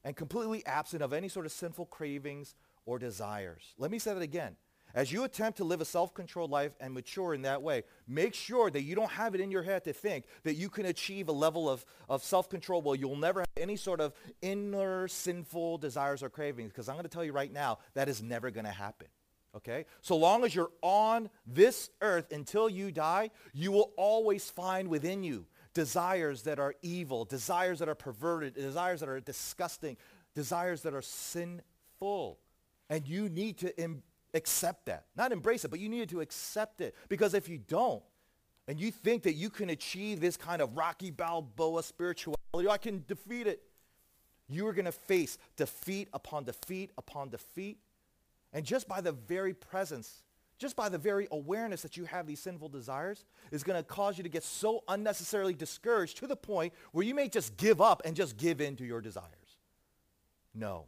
and 0.04 0.16
completely 0.16 0.64
absent 0.66 1.02
of 1.02 1.12
any 1.12 1.28
sort 1.28 1.46
of 1.46 1.52
sinful 1.52 1.86
cravings 1.86 2.54
or 2.86 2.98
desires. 2.98 3.74
Let 3.78 3.90
me 3.90 3.98
say 3.98 4.14
that 4.14 4.22
again. 4.22 4.56
As 4.94 5.10
you 5.10 5.24
attempt 5.24 5.58
to 5.58 5.64
live 5.64 5.80
a 5.80 5.84
self-controlled 5.84 6.50
life 6.50 6.72
and 6.80 6.92
mature 6.92 7.32
in 7.34 7.42
that 7.42 7.62
way, 7.62 7.84
make 8.06 8.34
sure 8.34 8.70
that 8.70 8.82
you 8.82 8.94
don't 8.94 9.10
have 9.10 9.34
it 9.34 9.40
in 9.40 9.50
your 9.50 9.62
head 9.62 9.84
to 9.84 9.92
think 9.92 10.24
that 10.42 10.54
you 10.54 10.68
can 10.68 10.86
achieve 10.86 11.28
a 11.28 11.32
level 11.32 11.68
of, 11.70 11.84
of 12.08 12.22
self-control 12.22 12.82
where 12.82 12.96
you'll 12.96 13.16
never 13.16 13.40
have 13.40 13.48
any 13.56 13.76
sort 13.76 14.00
of 14.00 14.12
inner 14.42 15.08
sinful 15.08 15.78
desires 15.78 16.22
or 16.22 16.28
cravings. 16.28 16.72
Because 16.72 16.88
I'm 16.88 16.96
going 16.96 17.04
to 17.04 17.08
tell 17.08 17.24
you 17.24 17.32
right 17.32 17.52
now, 17.52 17.78
that 17.94 18.08
is 18.08 18.22
never 18.22 18.50
going 18.50 18.66
to 18.66 18.72
happen. 18.72 19.08
Okay? 19.56 19.86
So 20.00 20.16
long 20.16 20.44
as 20.44 20.54
you're 20.54 20.72
on 20.82 21.30
this 21.46 21.90
earth 22.00 22.32
until 22.32 22.68
you 22.68 22.90
die, 22.90 23.30
you 23.52 23.72
will 23.72 23.92
always 23.96 24.50
find 24.50 24.88
within 24.88 25.22
you 25.22 25.46
desires 25.74 26.42
that 26.42 26.58
are 26.58 26.74
evil, 26.82 27.24
desires 27.24 27.78
that 27.78 27.88
are 27.88 27.94
perverted, 27.94 28.54
desires 28.54 29.00
that 29.00 29.08
are 29.08 29.20
disgusting, 29.20 29.96
desires 30.34 30.82
that 30.82 30.94
are 30.94 31.02
sinful. 31.02 32.38
And 32.90 33.06
you 33.06 33.28
need 33.28 33.58
to 33.58 33.80
accept 34.34 34.86
that. 34.86 35.06
Not 35.16 35.32
embrace 35.32 35.64
it, 35.64 35.68
but 35.68 35.80
you 35.80 35.88
needed 35.88 36.08
to 36.10 36.20
accept 36.20 36.80
it. 36.80 36.94
Because 37.08 37.34
if 37.34 37.48
you 37.48 37.58
don't, 37.58 38.02
and 38.68 38.78
you 38.78 38.90
think 38.90 39.24
that 39.24 39.34
you 39.34 39.50
can 39.50 39.70
achieve 39.70 40.20
this 40.20 40.36
kind 40.36 40.62
of 40.62 40.76
Rocky 40.76 41.10
Balboa 41.10 41.82
spirituality, 41.82 42.42
oh, 42.54 42.68
I 42.68 42.78
can 42.78 43.04
defeat 43.06 43.46
it, 43.46 43.62
you 44.48 44.66
are 44.66 44.72
going 44.72 44.84
to 44.84 44.92
face 44.92 45.38
defeat 45.56 46.08
upon 46.12 46.44
defeat 46.44 46.90
upon 46.96 47.30
defeat. 47.30 47.78
And 48.52 48.64
just 48.64 48.86
by 48.86 49.00
the 49.00 49.12
very 49.12 49.54
presence, 49.54 50.22
just 50.58 50.76
by 50.76 50.88
the 50.88 50.98
very 50.98 51.26
awareness 51.32 51.82
that 51.82 51.96
you 51.96 52.04
have 52.04 52.26
these 52.26 52.40
sinful 52.40 52.68
desires 52.68 53.24
is 53.50 53.64
going 53.64 53.78
to 53.78 53.82
cause 53.82 54.16
you 54.16 54.22
to 54.22 54.28
get 54.28 54.44
so 54.44 54.84
unnecessarily 54.88 55.54
discouraged 55.54 56.18
to 56.18 56.26
the 56.26 56.36
point 56.36 56.72
where 56.92 57.04
you 57.04 57.14
may 57.14 57.28
just 57.28 57.56
give 57.56 57.80
up 57.80 58.02
and 58.04 58.14
just 58.14 58.36
give 58.36 58.60
in 58.60 58.76
to 58.76 58.84
your 58.84 59.00
desires. 59.00 59.58
No. 60.54 60.84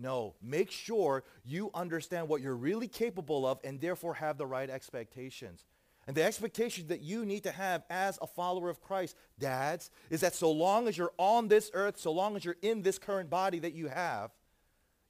No, 0.00 0.34
make 0.42 0.70
sure 0.70 1.24
you 1.44 1.70
understand 1.74 2.26
what 2.26 2.40
you're 2.40 2.56
really 2.56 2.88
capable 2.88 3.46
of 3.46 3.60
and 3.62 3.78
therefore 3.78 4.14
have 4.14 4.38
the 4.38 4.46
right 4.46 4.70
expectations. 4.70 5.66
And 6.06 6.16
the 6.16 6.24
expectation 6.24 6.88
that 6.88 7.02
you 7.02 7.26
need 7.26 7.42
to 7.42 7.50
have 7.50 7.84
as 7.90 8.18
a 8.22 8.26
follower 8.26 8.70
of 8.70 8.80
Christ, 8.80 9.14
dads, 9.38 9.90
is 10.08 10.22
that 10.22 10.34
so 10.34 10.50
long 10.50 10.88
as 10.88 10.96
you're 10.96 11.12
on 11.18 11.48
this 11.48 11.70
earth, 11.74 11.98
so 11.98 12.12
long 12.12 12.34
as 12.34 12.46
you're 12.46 12.56
in 12.62 12.80
this 12.80 12.98
current 12.98 13.28
body 13.28 13.58
that 13.58 13.74
you 13.74 13.88
have, 13.88 14.30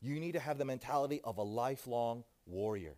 you 0.03 0.18
need 0.18 0.33
to 0.33 0.40
have 0.40 0.59
the 0.59 0.64
mentality 0.64 1.20
of 1.22 1.38
a 1.38 1.42
lifelong 1.42 2.24
warrior 2.44 2.96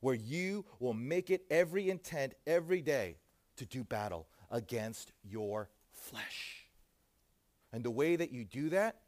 where 0.00 0.14
you 0.14 0.64
will 0.80 0.94
make 0.94 1.30
it 1.30 1.44
every 1.50 1.90
intent 1.90 2.34
every 2.46 2.80
day 2.80 3.16
to 3.56 3.66
do 3.66 3.84
battle 3.84 4.26
against 4.50 5.12
your 5.22 5.68
flesh. 5.92 6.64
And 7.70 7.84
the 7.84 7.90
way 7.90 8.16
that 8.16 8.32
you 8.32 8.44
do 8.44 8.70
that 8.70 9.00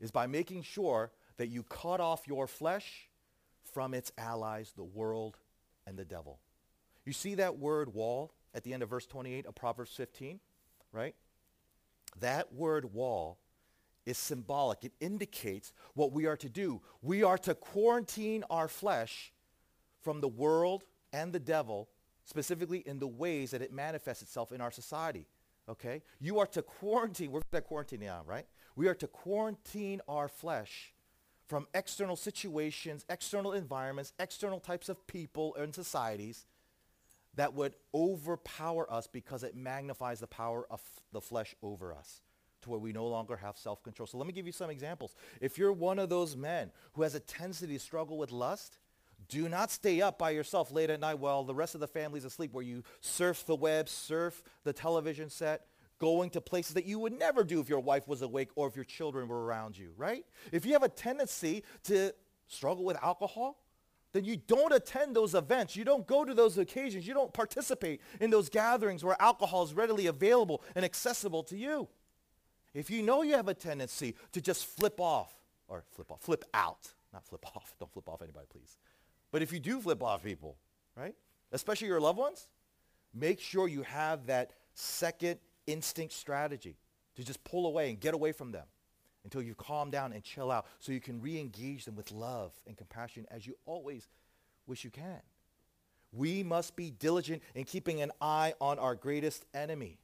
is 0.00 0.12
by 0.12 0.26
making 0.26 0.62
sure 0.62 1.10
that 1.42 1.48
you 1.48 1.64
cut 1.64 2.00
off 2.00 2.28
your 2.28 2.46
flesh 2.46 3.08
from 3.72 3.94
its 3.94 4.12
allies, 4.16 4.74
the 4.76 4.84
world 4.84 5.38
and 5.88 5.98
the 5.98 6.04
devil. 6.04 6.38
You 7.04 7.12
see 7.12 7.34
that 7.34 7.58
word 7.58 7.92
wall 7.92 8.32
at 8.54 8.62
the 8.62 8.72
end 8.72 8.84
of 8.84 8.88
verse 8.88 9.06
28 9.06 9.46
of 9.46 9.56
Proverbs 9.56 9.90
15, 9.96 10.38
right? 10.92 11.16
That 12.20 12.52
word 12.52 12.94
wall 12.94 13.38
is 14.06 14.18
symbolic. 14.18 14.84
It 14.84 14.92
indicates 15.00 15.72
what 15.94 16.12
we 16.12 16.26
are 16.26 16.36
to 16.36 16.48
do. 16.48 16.80
We 17.02 17.24
are 17.24 17.38
to 17.38 17.56
quarantine 17.56 18.44
our 18.48 18.68
flesh 18.68 19.32
from 20.00 20.20
the 20.20 20.28
world 20.28 20.84
and 21.12 21.32
the 21.32 21.40
devil, 21.40 21.88
specifically 22.24 22.84
in 22.86 23.00
the 23.00 23.08
ways 23.08 23.50
that 23.50 23.62
it 23.62 23.72
manifests 23.72 24.22
itself 24.22 24.52
in 24.52 24.60
our 24.60 24.70
society. 24.70 25.26
Okay? 25.68 26.02
You 26.20 26.38
are 26.38 26.46
to 26.46 26.62
quarantine, 26.62 27.32
we're 27.32 27.40
to 27.50 27.60
quarantine 27.62 27.98
now, 27.98 28.22
right? 28.24 28.46
We 28.76 28.86
are 28.86 28.94
to 28.94 29.08
quarantine 29.08 30.00
our 30.06 30.28
flesh 30.28 30.91
from 31.52 31.66
external 31.74 32.16
situations, 32.16 33.04
external 33.10 33.52
environments, 33.52 34.14
external 34.18 34.58
types 34.58 34.88
of 34.88 35.06
people 35.06 35.54
and 35.56 35.74
societies 35.74 36.46
that 37.34 37.52
would 37.52 37.74
overpower 37.94 38.90
us 38.90 39.06
because 39.06 39.42
it 39.42 39.54
magnifies 39.54 40.20
the 40.20 40.26
power 40.26 40.66
of 40.70 40.80
the 41.12 41.20
flesh 41.20 41.54
over 41.62 41.92
us 41.92 42.22
to 42.62 42.70
where 42.70 42.78
we 42.78 42.90
no 42.90 43.06
longer 43.06 43.36
have 43.36 43.58
self-control. 43.58 44.06
So 44.06 44.16
let 44.16 44.26
me 44.26 44.32
give 44.32 44.46
you 44.46 44.52
some 44.52 44.70
examples. 44.70 45.14
If 45.42 45.58
you're 45.58 45.74
one 45.74 45.98
of 45.98 46.08
those 46.08 46.38
men 46.38 46.70
who 46.94 47.02
has 47.02 47.14
a 47.14 47.20
tendency 47.20 47.66
to 47.66 47.78
struggle 47.78 48.16
with 48.16 48.32
lust, 48.32 48.78
do 49.28 49.46
not 49.46 49.70
stay 49.70 50.00
up 50.00 50.18
by 50.18 50.30
yourself 50.30 50.72
late 50.72 50.88
at 50.88 51.00
night 51.00 51.18
while 51.18 51.44
the 51.44 51.54
rest 51.54 51.74
of 51.74 51.82
the 51.82 51.86
family's 51.86 52.24
asleep 52.24 52.54
where 52.54 52.64
you 52.64 52.82
surf 53.02 53.44
the 53.44 53.54
web, 53.54 53.90
surf 53.90 54.42
the 54.64 54.72
television 54.72 55.28
set, 55.28 55.66
going 56.02 56.30
to 56.30 56.40
places 56.40 56.74
that 56.74 56.84
you 56.84 56.98
would 56.98 57.16
never 57.16 57.44
do 57.44 57.60
if 57.60 57.68
your 57.68 57.78
wife 57.78 58.08
was 58.08 58.22
awake 58.22 58.48
or 58.56 58.66
if 58.66 58.74
your 58.74 58.84
children 58.84 59.28
were 59.28 59.44
around 59.44 59.78
you, 59.78 59.92
right? 59.96 60.26
If 60.50 60.66
you 60.66 60.72
have 60.72 60.82
a 60.82 60.88
tendency 60.88 61.62
to 61.84 62.12
struggle 62.48 62.84
with 62.84 62.96
alcohol, 63.00 63.62
then 64.12 64.24
you 64.24 64.36
don't 64.36 64.72
attend 64.72 65.14
those 65.14 65.36
events. 65.36 65.76
You 65.76 65.84
don't 65.84 66.04
go 66.04 66.24
to 66.24 66.34
those 66.34 66.58
occasions. 66.58 67.06
You 67.06 67.14
don't 67.14 67.32
participate 67.32 68.00
in 68.20 68.30
those 68.30 68.48
gatherings 68.48 69.04
where 69.04 69.14
alcohol 69.22 69.62
is 69.62 69.74
readily 69.74 70.08
available 70.08 70.64
and 70.74 70.84
accessible 70.84 71.44
to 71.44 71.56
you. 71.56 71.86
If 72.74 72.90
you 72.90 73.02
know 73.02 73.22
you 73.22 73.34
have 73.34 73.46
a 73.46 73.54
tendency 73.54 74.16
to 74.32 74.40
just 74.40 74.66
flip 74.66 75.00
off, 75.00 75.32
or 75.68 75.84
flip 75.92 76.10
off, 76.10 76.20
flip 76.20 76.44
out, 76.52 76.92
not 77.12 77.24
flip 77.24 77.46
off. 77.56 77.76
Don't 77.78 77.92
flip 77.92 78.08
off 78.08 78.22
anybody, 78.22 78.46
please. 78.50 78.76
But 79.30 79.42
if 79.42 79.52
you 79.52 79.60
do 79.60 79.80
flip 79.80 80.02
off 80.02 80.24
people, 80.24 80.56
right, 80.96 81.14
especially 81.52 81.86
your 81.86 82.00
loved 82.00 82.18
ones, 82.18 82.48
make 83.14 83.38
sure 83.38 83.68
you 83.68 83.82
have 83.82 84.26
that 84.26 84.52
second 84.74 85.38
instinct 85.66 86.12
strategy 86.14 86.76
to 87.16 87.24
just 87.24 87.42
pull 87.44 87.66
away 87.66 87.90
and 87.90 88.00
get 88.00 88.14
away 88.14 88.32
from 88.32 88.52
them 88.52 88.66
until 89.24 89.42
you 89.42 89.54
calm 89.54 89.90
down 89.90 90.12
and 90.12 90.22
chill 90.22 90.50
out 90.50 90.66
so 90.78 90.92
you 90.92 91.00
can 91.00 91.20
re-engage 91.20 91.84
them 91.84 91.94
with 91.94 92.10
love 92.10 92.52
and 92.66 92.76
compassion 92.76 93.26
as 93.30 93.46
you 93.46 93.56
always 93.66 94.08
wish 94.66 94.84
you 94.84 94.90
can. 94.90 95.20
We 96.12 96.42
must 96.42 96.76
be 96.76 96.90
diligent 96.90 97.42
in 97.54 97.64
keeping 97.64 98.02
an 98.02 98.12
eye 98.20 98.54
on 98.60 98.78
our 98.78 98.94
greatest 98.94 99.46
enemy 99.54 99.98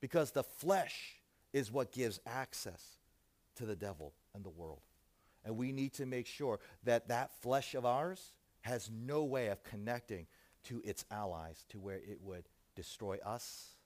because 0.00 0.30
the 0.30 0.42
flesh 0.42 1.16
is 1.52 1.72
what 1.72 1.92
gives 1.92 2.20
access 2.26 2.98
to 3.56 3.64
the 3.64 3.76
devil 3.76 4.12
and 4.34 4.44
the 4.44 4.50
world. 4.50 4.80
And 5.44 5.56
we 5.56 5.72
need 5.72 5.94
to 5.94 6.06
make 6.06 6.26
sure 6.26 6.60
that 6.84 7.08
that 7.08 7.34
flesh 7.40 7.74
of 7.74 7.86
ours 7.86 8.32
has 8.60 8.90
no 8.92 9.24
way 9.24 9.48
of 9.48 9.62
connecting 9.64 10.26
to 10.64 10.82
its 10.84 11.04
allies 11.10 11.64
to 11.70 11.78
where 11.78 11.96
it 11.96 12.18
would 12.22 12.44
destroy 12.74 13.16
us 13.24 13.77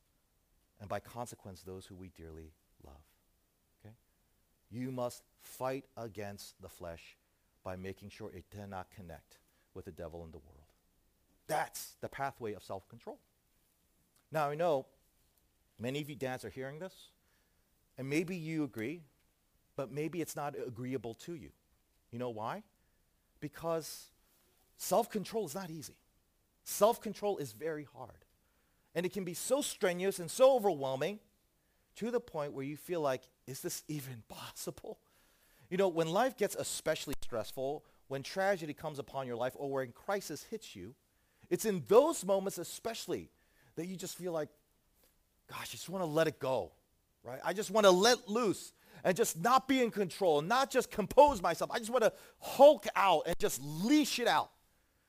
and 0.83 0.89
by 0.91 1.01
consequence 1.01 1.63
those 1.63 1.87
who 1.87 1.95
we 1.95 2.11
dearly 2.11 2.53
love. 2.85 3.01
Okay? 3.81 3.95
You 4.71 4.93
must 4.93 5.23
fight 5.41 5.87
against 5.97 6.61
the 6.61 6.69
flesh 6.69 7.17
by 7.65 7.77
making 7.77 8.11
sure 8.11 8.31
it 8.35 8.45
cannot 8.55 8.89
connect 8.95 9.39
with 9.73 9.87
the 9.87 9.93
devil 9.93 10.23
and 10.23 10.33
the 10.35 10.39
world. 10.39 10.59
That's 11.47 11.95
the 12.03 12.09
pathway 12.09 12.53
of 12.53 12.63
self-control. 12.63 13.19
Now 14.31 14.51
I 14.51 14.55
know 14.55 14.85
Many 15.83 16.01
of 16.01 16.09
you 16.09 16.15
dads 16.15 16.45
are 16.45 16.51
hearing 16.51 16.79
this, 16.79 16.95
and 17.99 18.09
maybe 18.09 18.37
you 18.37 18.63
agree, 18.63 19.03
but 19.75 19.91
maybe 19.91 20.21
it's 20.21 20.37
not 20.37 20.55
agreeable 20.65 21.15
to 21.15 21.35
you. 21.35 21.51
You 22.13 22.21
know 22.21 22.31
why? 22.31 22.63
Because 23.41 24.11
self-control 24.77 25.47
is 25.47 25.57
not 25.57 25.71
easy. 25.71 25.97
Self-control 26.63 27.39
is 27.39 27.51
very 27.53 27.89
hard. 27.97 28.25
And 28.95 29.07
it 29.07 29.13
can 29.13 29.25
be 29.25 29.35
so 29.35 29.63
strenuous 29.63 30.19
and 30.19 30.31
so 30.31 30.55
overwhelming 30.57 31.19
to 31.97 32.11
the 32.11 32.21
point 32.21 32.53
where 32.53 32.65
you 32.65 32.77
feel 32.77 33.01
like, 33.01 33.23
is 33.47 33.61
this 33.61 33.83
even 33.89 34.23
possible? 34.29 34.99
You 35.71 35.79
know, 35.79 35.89
when 35.89 36.09
life 36.09 36.37
gets 36.37 36.55
especially 36.55 37.15
stressful, 37.23 37.85
when 38.09 38.23
tragedy 38.23 38.75
comes 38.75 38.99
upon 38.99 39.27
your 39.27 39.37
life 39.37 39.55
or 39.57 39.71
when 39.71 39.93
crisis 39.93 40.45
hits 40.51 40.77
you, 40.77 40.95
it's 41.49 41.65
in 41.65 41.83
those 41.89 42.25
moments 42.25 42.59
especially 42.59 43.31
that 43.77 43.87
you 43.87 43.97
just 43.97 44.17
feel 44.19 44.33
like, 44.33 44.49
gosh, 45.49 45.69
I 45.71 45.73
just 45.73 45.89
want 45.89 46.03
to 46.03 46.07
let 46.07 46.27
it 46.27 46.39
go, 46.39 46.73
right? 47.25 47.41
I 47.45 47.53
just 47.53 47.71
want 47.71 47.85
to 47.85 47.91
let 47.91 48.29
loose 48.29 48.73
and 49.05 49.17
just 49.17 49.41
not 49.41 49.67
be 49.67 49.83
in 49.83 49.91
control, 49.91 50.43
not 50.43 50.71
just 50.71 50.91
compose 50.91 51.43
myself. 51.43 51.71
I 51.71 51.79
just 51.79 51.91
want 51.91 52.05
to 52.05 52.13
hulk 52.39 52.87
out 52.95 53.23
and 53.27 53.39
just 53.39 53.61
leash 53.63 54.19
it 54.19 54.29
out 54.29 54.51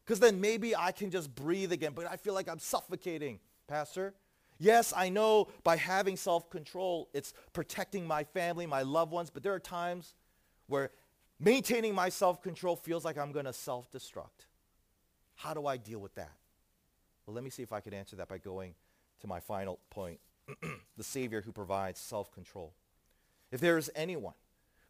because 0.06 0.20
then 0.20 0.42
maybe 0.42 0.76
I 0.76 0.92
can 0.92 1.12
just 1.12 1.34
breathe 1.34 1.72
again, 1.72 1.92
but 1.96 2.10
I 2.10 2.18
feel 2.18 2.34
like 2.34 2.50
I'm 2.50 2.60
suffocating, 2.60 3.40
Pastor. 3.74 4.14
Yes, 4.60 4.94
I 4.96 5.10
know 5.10 5.48
by 5.64 5.78
having 5.78 6.16
self-control, 6.16 7.10
it's 7.12 7.34
protecting 7.54 8.06
my 8.06 8.24
family, 8.24 8.68
my 8.68 8.84
loved 8.84 9.12
ones, 9.12 9.32
but 9.32 9.42
there 9.42 9.52
are 9.56 9.60
times 9.60 10.14
where 10.68 10.92
maintaining 11.40 11.96
my 11.96 12.10
self-control 12.10 12.76
feels 12.76 13.04
like 13.04 13.18
I'm 13.18 13.32
going 13.32 13.46
to 13.46 13.54
self-destruct. 13.54 14.46
How 15.34 15.56
do 15.56 15.66
I 15.66 15.78
deal 15.78 15.98
with 15.98 16.14
that? 16.14 16.34
Well, 17.26 17.34
let 17.34 17.44
me 17.44 17.50
see 17.50 17.64
if 17.64 17.74
I 17.74 17.80
can 17.80 17.96
answer 17.96 18.16
that 18.18 18.28
by 18.28 18.38
going 18.38 18.76
to 19.22 19.28
my 19.28 19.40
final 19.40 19.80
point. 19.90 20.20
the 20.96 21.04
Savior 21.04 21.42
who 21.42 21.52
provides 21.52 22.00
self-control. 22.00 22.76
If 23.52 23.60
there 23.60 23.80
is 23.80 23.90
anyone 23.96 24.36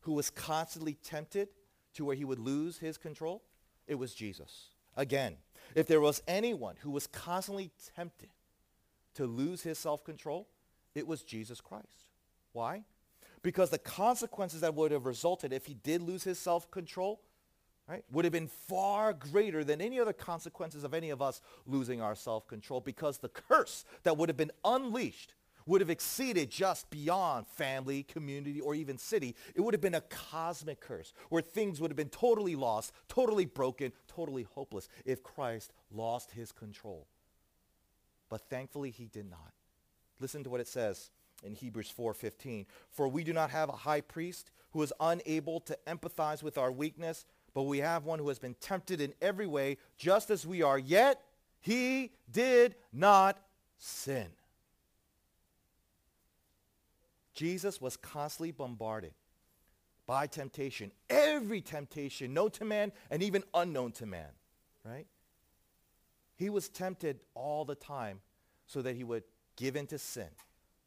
who 0.02 0.12
was 0.12 0.30
constantly 0.30 0.96
tempted 0.96 1.48
to 1.94 2.04
where 2.04 2.18
he 2.18 2.26
would 2.26 2.40
lose 2.40 2.80
his 2.80 2.98
control, 2.98 3.44
it 3.88 3.96
was 3.96 4.14
Jesus. 4.14 4.72
Again, 4.98 5.38
if 5.74 5.88
there 5.88 6.02
was 6.02 6.22
anyone 6.28 6.76
who 6.82 6.92
was 6.92 7.08
constantly 7.08 7.72
tempted 7.96 8.28
to 9.16 9.26
lose 9.26 9.62
his 9.62 9.78
self-control, 9.78 10.48
it 10.96 11.08
was 11.08 11.24
Jesus 11.24 11.62
Christ. 11.62 12.08
Why? 12.52 12.84
Because 13.42 13.70
the 13.70 13.78
consequences 13.78 14.62
that 14.62 14.76
would 14.76 14.92
have 14.92 15.06
resulted 15.06 15.52
if 15.52 15.66
he 15.66 15.74
did 15.74 16.02
lose 16.02 16.24
his 16.24 16.40
self-control 16.40 17.20
right, 17.88 18.04
would 18.12 18.26
have 18.26 18.32
been 18.32 18.48
far 18.48 19.14
greater 19.14 19.64
than 19.64 19.82
any 19.82 20.00
other 20.00 20.14
consequences 20.14 20.84
of 20.84 20.94
any 20.94 21.10
of 21.10 21.22
us 21.22 21.42
losing 21.66 22.02
our 22.02 22.16
self-control 22.16 22.82
because 22.82 23.18
the 23.18 23.30
curse 23.30 23.86
that 24.04 24.18
would 24.18 24.30
have 24.30 24.38
been 24.38 24.52
unleashed 24.64 25.34
would 25.66 25.82
have 25.82 25.90
exceeded 25.90 26.50
just 26.50 26.90
beyond 26.90 27.48
family, 27.48 28.04
community, 28.04 28.60
or 28.60 28.76
even 28.76 28.98
city. 28.98 29.36
It 29.56 29.62
would 29.62 29.74
have 29.74 29.82
been 29.82 29.96
a 29.96 30.02
cosmic 30.02 30.82
curse 30.82 31.14
where 31.30 31.42
things 31.42 31.80
would 31.80 31.90
have 31.90 31.96
been 31.96 32.10
totally 32.10 32.56
lost, 32.56 32.92
totally 33.08 33.46
broken, 33.46 33.94
totally 34.08 34.44
hopeless 34.44 34.90
if 35.06 35.24
Christ 35.24 35.72
lost 35.90 36.32
his 36.32 36.52
control. 36.52 37.08
But 38.34 38.50
thankfully 38.50 38.90
he 38.90 39.06
did 39.06 39.30
not. 39.30 39.54
Listen 40.20 40.44
to 40.44 40.50
what 40.50 40.60
it 40.60 40.68
says 40.68 41.12
in 41.44 41.54
Hebrews 41.54 41.94
4:15. 41.96 42.66
For 42.90 43.08
we 43.08 43.24
do 43.24 43.32
not 43.32 43.52
have 43.52 43.70
a 43.70 43.74
high 43.74 44.02
priest 44.02 44.50
who 44.72 44.82
is 44.82 44.92
unable 45.00 45.60
to 45.60 45.78
empathize 45.86 46.42
with 46.42 46.58
our 46.58 46.72
weakness, 46.72 47.26
but 47.54 47.64
we 47.64 47.78
have 47.78 48.06
one 48.06 48.18
who 48.18 48.28
has 48.30 48.40
been 48.40 48.56
tempted 48.56 49.00
in 49.02 49.14
every 49.22 49.46
way 49.46 49.78
just 49.98 50.32
as 50.32 50.48
we 50.48 50.64
are, 50.64 50.80
yet 50.80 51.24
he 51.60 52.12
did 52.32 52.74
not 52.92 53.40
sin. 53.78 54.32
Jesus 57.36 57.80
was 57.80 57.98
constantly 57.98 58.50
bombarded 58.50 59.14
by 60.08 60.26
temptation, 60.26 60.92
every 61.08 61.62
temptation 61.62 62.34
known 62.34 62.50
to 62.50 62.66
man 62.66 62.94
and 63.12 63.22
even 63.22 63.44
unknown 63.54 63.92
to 63.92 64.08
man, 64.08 64.32
right? 64.84 65.06
He 66.36 66.50
was 66.50 66.70
tempted 66.70 67.20
all 67.36 67.66
the 67.66 67.76
time 67.76 68.22
so 68.66 68.82
that 68.82 68.96
he 68.96 69.04
would 69.04 69.24
give 69.56 69.76
into 69.76 69.98
sin, 69.98 70.30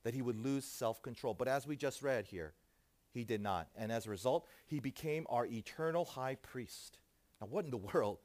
that 0.03 0.15
he 0.15 0.23
would 0.23 0.37
lose 0.37 0.65
self-control. 0.65 1.35
But 1.35 1.49
as 1.49 1.67
we 1.67 1.77
just 1.77 2.03
read 2.03 2.27
here, 2.27 2.55
he 3.13 3.25
did 3.25 3.41
not. 3.41 3.69
And 3.77 3.91
as 3.91 4.07
a 4.07 4.11
result, 4.11 4.47
he 4.67 4.81
became 4.81 5.27
our 5.31 5.47
eternal 5.47 6.05
high 6.05 6.37
priest. 6.37 6.99
Now, 7.41 7.49
what 7.49 7.65
in 7.65 7.71
the 7.71 7.77
world 7.95 8.19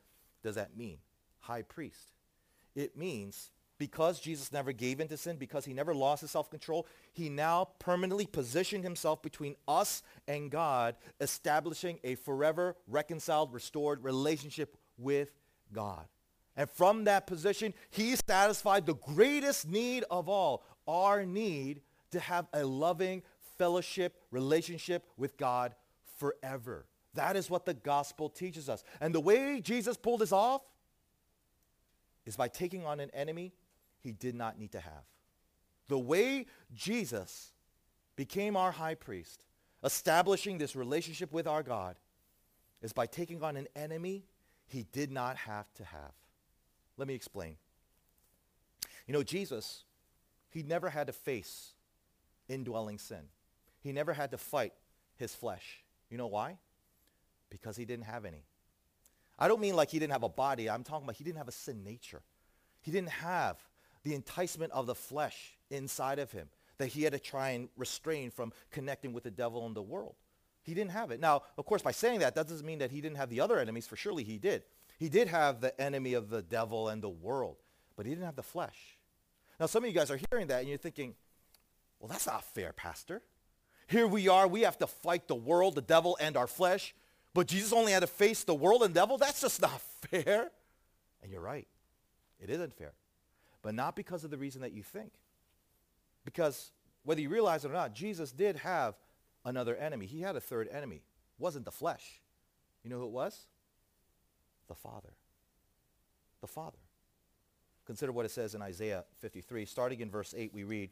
does 0.44 0.56
that 0.56 0.76
mean, 0.76 0.98
high 1.40 1.62
priest? 1.62 2.12
It 2.76 2.98
means 2.98 3.52
because 3.78 4.20
Jesus 4.20 4.52
never 4.52 4.72
gave 4.72 5.00
in 5.00 5.08
to 5.08 5.18
sin, 5.18 5.38
because 5.38 5.66
he 5.66 5.74
never 5.74 5.96
lost 5.96 6.22
his 6.22 6.30
self-control, 6.30 6.86
he 7.14 7.30
now 7.30 7.70
permanently 7.80 8.28
positioned 8.28 8.84
himself 8.84 9.24
between 9.24 9.56
us 9.68 10.04
and 10.28 10.52
God, 10.52 10.96
establishing 11.20 12.00
a 12.04 12.14
forever 12.14 12.76
reconciled, 12.88 13.52
restored 13.52 14.04
relationship 14.04 14.78
with 15.00 15.32
God. 15.74 16.06
And 16.62 16.70
from 16.70 17.06
that 17.06 17.26
position, 17.26 17.74
he 17.90 18.16
satisfied 18.16 18.86
the 18.86 18.94
greatest 18.94 19.68
need 19.68 20.04
of 20.12 20.30
all, 20.30 20.64
our 20.88 21.26
need 21.26 21.82
to 22.12 22.20
have 22.20 22.46
a 22.54 22.64
loving 22.64 23.24
fellowship 23.58 24.22
relationship 24.30 25.04
with 25.18 25.38
God 25.38 25.74
forever. 26.20 26.86
That 27.16 27.36
is 27.36 27.50
what 27.50 27.66
the 27.66 27.74
gospel 27.74 28.30
teaches 28.30 28.70
us. 28.70 28.84
And 29.00 29.16
the 29.16 29.20
way 29.20 29.60
Jesus 29.60 29.98
pulled 29.98 30.22
this 30.22 30.32
off 30.32 30.62
is 32.28 32.36
by 32.36 32.48
taking 32.48 32.86
on 32.86 33.00
an 33.00 33.10
enemy 33.12 33.54
he 34.00 34.12
did 34.12 34.36
not 34.36 34.60
need 34.60 34.74
to 34.74 34.80
have. 34.82 35.06
The 35.88 35.98
way 35.98 36.46
Jesus 36.76 37.54
became 38.16 38.56
our 38.56 38.72
high 38.72 38.94
priest, 38.94 39.46
establishing 39.84 40.60
this 40.60 40.76
relationship 40.76 41.34
with 41.34 41.48
our 41.48 41.64
God, 41.64 41.96
is 42.84 42.94
by 42.94 43.08
taking 43.08 43.42
on 43.42 43.58
an 43.58 43.68
enemy 43.76 44.26
he 44.68 44.86
did 44.92 45.12
not 45.12 45.38
have 45.38 45.74
to 45.74 45.86
have. 45.86 46.12
Let 47.02 47.08
me 47.08 47.16
explain. 47.16 47.56
You 49.08 49.14
know, 49.14 49.24
Jesus, 49.24 49.86
he 50.52 50.62
never 50.62 50.88
had 50.88 51.08
to 51.08 51.14
face 51.14 51.72
indwelling 52.48 53.00
sin. 53.00 53.24
He 53.80 53.92
never 53.92 54.14
had 54.14 54.30
to 54.30 54.38
fight 54.38 54.74
his 55.16 55.34
flesh. 55.34 55.82
You 56.12 56.20
know 56.20 56.28
why? 56.28 56.60
Because 57.50 57.76
he 57.76 57.86
didn't 57.86 58.06
have 58.06 58.24
any. 58.24 58.46
I 59.40 59.48
don't 59.48 59.60
mean 59.60 59.76
like 59.76 59.90
he 59.90 59.98
didn't 59.98 60.12
have 60.12 60.22
a 60.22 60.30
body. 60.30 60.70
I'm 60.70 60.84
talking 60.84 61.06
about 61.06 61.16
he 61.16 61.24
didn't 61.24 61.40
have 61.40 61.48
a 61.48 61.52
sin 61.52 61.84
nature. 61.84 62.22
He 62.82 62.92
didn't 62.92 63.10
have 63.10 63.58
the 64.04 64.14
enticement 64.14 64.72
of 64.72 64.86
the 64.86 64.94
flesh 64.94 65.58
inside 65.72 66.20
of 66.20 66.32
him 66.32 66.50
that 66.78 66.90
he 66.90 67.02
had 67.02 67.14
to 67.14 67.20
try 67.20 67.50
and 67.50 67.68
restrain 67.78 68.30
from 68.30 68.54
connecting 68.70 69.12
with 69.12 69.24
the 69.24 69.32
devil 69.32 69.66
and 69.66 69.76
the 69.76 69.82
world. 69.82 70.14
He 70.62 70.76
didn't 70.76 70.92
have 70.92 71.10
it. 71.10 71.20
Now, 71.20 71.42
of 71.58 71.66
course, 71.66 71.82
by 71.82 71.94
saying 71.94 72.20
that, 72.20 72.36
that 72.36 72.48
doesn't 72.48 72.68
mean 72.68 72.78
that 72.78 72.92
he 72.92 73.02
didn't 73.02 73.18
have 73.18 73.32
the 73.32 73.42
other 73.42 73.58
enemies, 73.58 73.88
for 73.88 73.96
surely 73.96 74.24
he 74.24 74.38
did. 74.38 74.62
He 75.02 75.10
did 75.10 75.28
have 75.28 75.60
the 75.60 75.80
enemy 75.82 76.14
of 76.14 76.30
the 76.30 76.42
devil 76.42 76.88
and 76.88 77.02
the 77.02 77.10
world, 77.10 77.58
but 77.98 78.06
he 78.06 78.14
didn't 78.14 78.26
have 78.26 78.36
the 78.36 78.44
flesh. 78.44 78.98
Now, 79.60 79.66
some 79.66 79.84
of 79.84 79.90
you 79.90 79.96
guys 79.96 80.10
are 80.12 80.20
hearing 80.30 80.48
that 80.48 80.60
and 80.60 80.70
you're 80.70 80.78
thinking, 80.78 81.16
well, 82.00 82.08
that's 82.08 82.28
not 82.28 82.44
fair, 82.44 82.72
Pastor. 82.72 83.22
Here 83.88 84.08
we 84.08 84.30
are, 84.30 84.48
we 84.48 84.62
have 84.62 84.78
to 84.78 84.88
fight 84.88 85.28
the 85.28 85.36
world, 85.36 85.76
the 85.76 85.82
devil, 85.82 86.18
and 86.22 86.38
our 86.38 86.48
flesh, 86.48 86.96
but 87.34 87.48
Jesus 87.48 87.74
only 87.74 87.92
had 87.92 88.02
to 88.02 88.08
face 88.08 88.44
the 88.44 88.56
world 88.56 88.84
and 88.84 88.94
devil? 88.94 89.18
That's 89.18 89.42
just 89.42 89.62
not 89.62 89.82
fair. 90.10 90.52
And 91.22 91.32
you're 91.32 91.42
right. 91.42 91.68
It 92.40 92.50
isn't 92.50 92.74
fair 92.74 92.94
but 93.62 93.76
not 93.76 93.96
because 93.96 94.24
of 94.24 94.32
the 94.32 94.38
reason 94.38 94.62
that 94.62 94.74
you 94.74 94.84
think. 94.84 95.12
Because 96.26 96.72
whether 97.04 97.22
you 97.22 97.30
realize 97.30 97.66
it 97.66 97.70
or 97.70 97.74
not, 97.74 97.94
Jesus 97.94 98.32
did 98.32 98.58
have 98.58 98.96
another 99.46 99.76
enemy. 99.76 100.06
He 100.06 100.22
had 100.22 100.36
a 100.36 100.42
third 100.42 100.68
enemy. 100.70 100.98
It 100.98 101.42
wasn't 101.42 101.66
the 101.66 101.72
flesh. 101.72 102.22
You 102.84 102.90
know 102.90 103.00
who 103.00 103.06
it 103.06 103.12
was? 103.12 103.48
The 104.68 104.76
Father. 104.76 105.14
The 106.42 106.48
Father. 106.48 106.78
Consider 107.86 108.12
what 108.12 108.26
it 108.26 108.32
says 108.32 108.56
in 108.56 108.62
Isaiah 108.62 109.04
53. 109.20 109.66
Starting 109.66 110.00
in 110.02 110.10
verse 110.10 110.34
8, 110.38 110.54
we 110.54 110.64
read, 110.64 110.92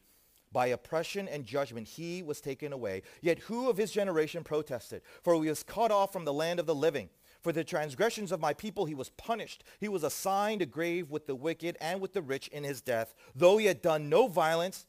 By 0.51 0.67
oppression 0.67 1.27
and 1.27 1.45
judgment 1.45 1.87
he 1.87 2.23
was 2.23 2.41
taken 2.41 2.73
away. 2.73 3.03
Yet 3.21 3.39
who 3.39 3.69
of 3.69 3.77
his 3.77 3.91
generation 3.91 4.43
protested? 4.43 5.01
For 5.23 5.33
he 5.41 5.49
was 5.49 5.63
cut 5.63 5.91
off 5.91 6.11
from 6.11 6.25
the 6.25 6.33
land 6.33 6.59
of 6.59 6.65
the 6.65 6.75
living. 6.75 7.09
For 7.41 7.53
the 7.53 7.63
transgressions 7.63 8.31
of 8.31 8.41
my 8.41 8.53
people 8.53 8.85
he 8.85 8.95
was 8.95 9.11
punished. 9.11 9.63
He 9.79 9.87
was 9.87 10.03
assigned 10.03 10.61
a 10.61 10.65
grave 10.65 11.09
with 11.09 11.25
the 11.25 11.35
wicked 11.35 11.77
and 11.79 12.01
with 12.01 12.13
the 12.13 12.21
rich 12.21 12.49
in 12.49 12.63
his 12.63 12.81
death, 12.81 13.13
though 13.33 13.57
he 13.57 13.67
had 13.67 13.81
done 13.81 14.09
no 14.09 14.27
violence, 14.27 14.87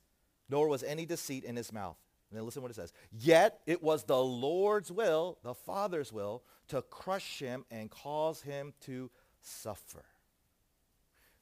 nor 0.49 0.67
was 0.67 0.83
any 0.83 1.07
deceit 1.07 1.45
in 1.45 1.55
his 1.55 1.73
mouth. 1.73 1.97
And 2.31 2.39
then 2.39 2.45
listen 2.45 2.63
what 2.63 2.71
it 2.71 2.75
says. 2.75 2.93
Yet 3.11 3.61
it 3.67 3.83
was 3.83 4.05
the 4.05 4.23
Lord's 4.23 4.93
will, 4.93 5.39
the 5.43 5.55
Father's 5.55 6.13
will, 6.13 6.45
to 6.69 6.83
crush 6.83 7.41
him 7.41 7.65
and 7.71 7.91
cause 7.91 8.43
him 8.43 8.73
to 8.83 9.11
suffer. 9.41 10.05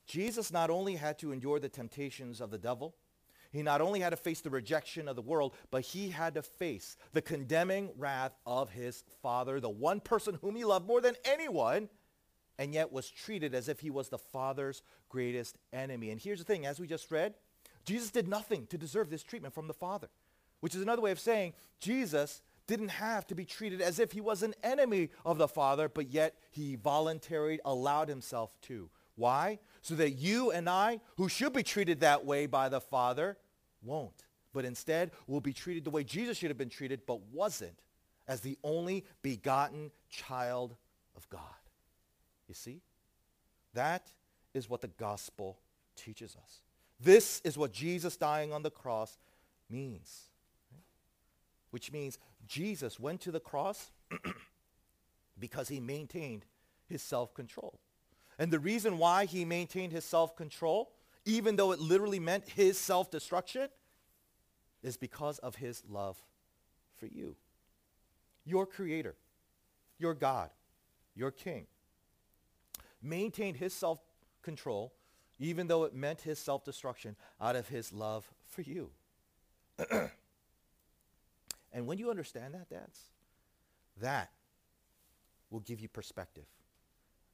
Jesus 0.06 0.50
not 0.50 0.70
only 0.70 0.96
had 0.96 1.18
to 1.18 1.32
endure 1.32 1.60
the 1.60 1.68
temptations 1.68 2.40
of 2.40 2.50
the 2.50 2.58
devil, 2.58 2.94
he 3.50 3.62
not 3.62 3.80
only 3.80 4.00
had 4.00 4.10
to 4.10 4.16
face 4.16 4.40
the 4.40 4.50
rejection 4.50 5.08
of 5.08 5.16
the 5.16 5.22
world, 5.22 5.54
but 5.70 5.82
he 5.82 6.10
had 6.10 6.34
to 6.34 6.42
face 6.42 6.96
the 7.12 7.22
condemning 7.22 7.90
wrath 7.96 8.32
of 8.46 8.70
his 8.70 9.04
father, 9.22 9.60
the 9.60 9.68
one 9.68 10.00
person 10.00 10.38
whom 10.40 10.56
he 10.56 10.64
loved 10.64 10.86
more 10.86 11.00
than 11.00 11.14
anyone, 11.24 11.88
and 12.58 12.74
yet 12.74 12.92
was 12.92 13.10
treated 13.10 13.54
as 13.54 13.68
if 13.68 13.80
he 13.80 13.90
was 13.90 14.08
the 14.08 14.18
father's 14.18 14.82
greatest 15.08 15.56
enemy. 15.72 16.10
And 16.10 16.20
here's 16.20 16.38
the 16.38 16.44
thing, 16.44 16.66
as 16.66 16.80
we 16.80 16.86
just 16.86 17.10
read, 17.10 17.34
Jesus 17.84 18.10
did 18.10 18.28
nothing 18.28 18.66
to 18.66 18.76
deserve 18.76 19.08
this 19.08 19.22
treatment 19.22 19.54
from 19.54 19.66
the 19.66 19.74
Father, 19.74 20.08
which 20.60 20.74
is 20.74 20.82
another 20.82 21.02
way 21.02 21.10
of 21.10 21.20
saying 21.20 21.54
Jesus 21.80 22.42
didn't 22.66 22.88
have 22.88 23.26
to 23.26 23.34
be 23.34 23.44
treated 23.44 23.80
as 23.80 23.98
if 23.98 24.12
he 24.12 24.20
was 24.20 24.42
an 24.42 24.54
enemy 24.62 25.08
of 25.24 25.38
the 25.38 25.48
Father, 25.48 25.88
but 25.88 26.10
yet 26.10 26.34
he 26.50 26.76
voluntarily 26.76 27.58
allowed 27.64 28.08
himself 28.08 28.50
to. 28.62 28.90
Why? 29.16 29.58
So 29.82 29.94
that 29.94 30.10
you 30.10 30.52
and 30.52 30.68
I, 30.68 31.00
who 31.16 31.28
should 31.28 31.52
be 31.52 31.62
treated 31.62 32.00
that 32.00 32.24
way 32.24 32.46
by 32.46 32.68
the 32.68 32.80
Father, 32.80 33.36
won't. 33.82 34.24
But 34.52 34.64
instead 34.64 35.12
will 35.26 35.40
be 35.40 35.52
treated 35.52 35.84
the 35.84 35.90
way 35.90 36.04
Jesus 36.04 36.38
should 36.38 36.50
have 36.50 36.58
been 36.58 36.68
treated, 36.68 37.00
but 37.06 37.20
wasn't, 37.32 37.78
as 38.28 38.40
the 38.40 38.58
only 38.62 39.04
begotten 39.22 39.90
child 40.10 40.76
of 41.16 41.28
God. 41.30 41.40
You 42.48 42.54
see? 42.54 42.82
That 43.74 44.10
is 44.54 44.68
what 44.68 44.82
the 44.82 44.88
gospel 44.88 45.58
teaches 45.96 46.36
us. 46.42 46.62
This 47.00 47.40
is 47.44 47.56
what 47.56 47.72
Jesus 47.72 48.16
dying 48.16 48.52
on 48.52 48.62
the 48.62 48.70
cross 48.70 49.16
means. 49.70 50.24
Which 51.70 51.92
means 51.92 52.18
Jesus 52.46 52.98
went 52.98 53.20
to 53.22 53.30
the 53.30 53.40
cross 53.40 53.90
because 55.38 55.68
he 55.68 55.80
maintained 55.80 56.46
his 56.86 57.02
self-control. 57.02 57.78
And 58.38 58.50
the 58.50 58.58
reason 58.58 58.98
why 58.98 59.24
he 59.24 59.44
maintained 59.44 59.92
his 59.92 60.04
self-control, 60.04 60.90
even 61.24 61.56
though 61.56 61.72
it 61.72 61.80
literally 61.80 62.20
meant 62.20 62.48
his 62.48 62.78
self-destruction, 62.78 63.68
is 64.82 64.96
because 64.96 65.38
of 65.40 65.56
his 65.56 65.82
love 65.88 66.16
for 66.96 67.06
you. 67.06 67.36
Your 68.44 68.64
creator, 68.64 69.16
your 69.98 70.14
God, 70.14 70.50
your 71.14 71.30
king, 71.30 71.66
maintained 73.02 73.56
his 73.56 73.74
self-control 73.74 74.92
even 75.38 75.68
though 75.68 75.84
it 75.84 75.94
meant 75.94 76.20
his 76.20 76.38
self-destruction 76.38 77.16
out 77.40 77.56
of 77.56 77.68
his 77.68 77.92
love 77.92 78.28
for 78.46 78.62
you. 78.62 78.90
and 81.72 81.86
when 81.86 81.98
you 81.98 82.10
understand 82.10 82.54
that, 82.54 82.68
dads, 82.70 83.00
that 84.00 84.30
will 85.50 85.60
give 85.60 85.80
you 85.80 85.88
perspective, 85.88 86.46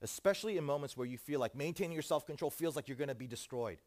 especially 0.02 0.56
in 0.56 0.64
moments 0.64 0.96
where 0.96 1.06
you 1.06 1.18
feel 1.18 1.40
like 1.40 1.54
maintaining 1.54 1.92
your 1.92 2.02
self-control 2.02 2.50
feels 2.50 2.76
like 2.76 2.88
you're 2.88 2.96
going 2.96 3.08
to 3.08 3.14
be 3.14 3.26
destroyed. 3.26 3.78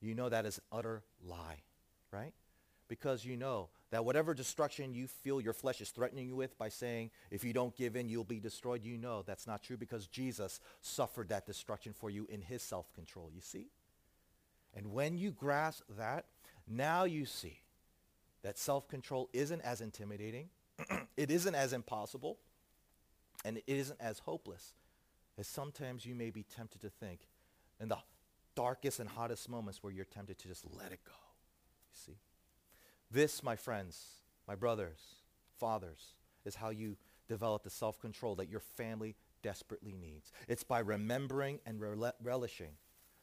You 0.00 0.14
know 0.14 0.28
that 0.28 0.46
is 0.46 0.60
utter 0.70 1.02
lie, 1.24 1.62
right? 2.10 2.32
Because 2.88 3.24
you 3.24 3.36
know 3.36 3.70
that 3.90 4.04
whatever 4.04 4.34
destruction 4.34 4.92
you 4.92 5.06
feel 5.06 5.40
your 5.40 5.52
flesh 5.52 5.80
is 5.80 5.90
threatening 5.90 6.26
you 6.26 6.36
with 6.36 6.58
by 6.58 6.68
saying, 6.68 7.10
if 7.30 7.44
you 7.44 7.52
don't 7.52 7.76
give 7.76 7.96
in, 7.96 8.08
you'll 8.08 8.24
be 8.24 8.40
destroyed, 8.40 8.84
you 8.84 8.98
know 8.98 9.22
that's 9.22 9.46
not 9.46 9.62
true 9.62 9.76
because 9.76 10.06
Jesus 10.06 10.60
suffered 10.80 11.28
that 11.30 11.46
destruction 11.46 11.92
for 11.92 12.10
you 12.10 12.26
in 12.28 12.42
his 12.42 12.62
self-control, 12.62 13.30
you 13.34 13.40
see? 13.40 13.68
And 14.74 14.92
when 14.92 15.16
you 15.16 15.30
grasp 15.30 15.84
that, 15.96 16.26
now 16.68 17.04
you 17.04 17.24
see 17.24 17.60
that 18.44 18.58
self-control 18.58 19.30
isn't 19.32 19.62
as 19.62 19.80
intimidating, 19.80 20.50
it 21.16 21.30
isn't 21.30 21.54
as 21.54 21.72
impossible, 21.72 22.38
and 23.44 23.56
it 23.56 23.64
isn't 23.66 24.00
as 24.00 24.20
hopeless 24.20 24.74
as 25.36 25.48
sometimes 25.48 26.06
you 26.06 26.14
may 26.14 26.30
be 26.30 26.44
tempted 26.44 26.80
to 26.82 26.90
think 26.90 27.26
in 27.80 27.88
the 27.88 27.98
darkest 28.54 29.00
and 29.00 29.08
hottest 29.08 29.48
moments 29.48 29.82
where 29.82 29.92
you're 29.92 30.04
tempted 30.04 30.38
to 30.38 30.48
just 30.48 30.64
let 30.78 30.92
it 30.92 31.00
go. 31.04 31.12
You 31.90 32.12
see? 32.12 32.18
This, 33.10 33.42
my 33.42 33.56
friends, 33.56 34.04
my 34.46 34.54
brothers, 34.54 35.00
fathers, 35.58 36.14
is 36.44 36.54
how 36.54 36.68
you 36.68 36.96
develop 37.26 37.64
the 37.64 37.70
self-control 37.70 38.36
that 38.36 38.50
your 38.50 38.60
family 38.60 39.16
desperately 39.42 39.94
needs. 39.98 40.30
It's 40.48 40.62
by 40.62 40.80
remembering 40.80 41.60
and 41.66 41.80
rel- 41.80 42.14
relishing 42.22 42.72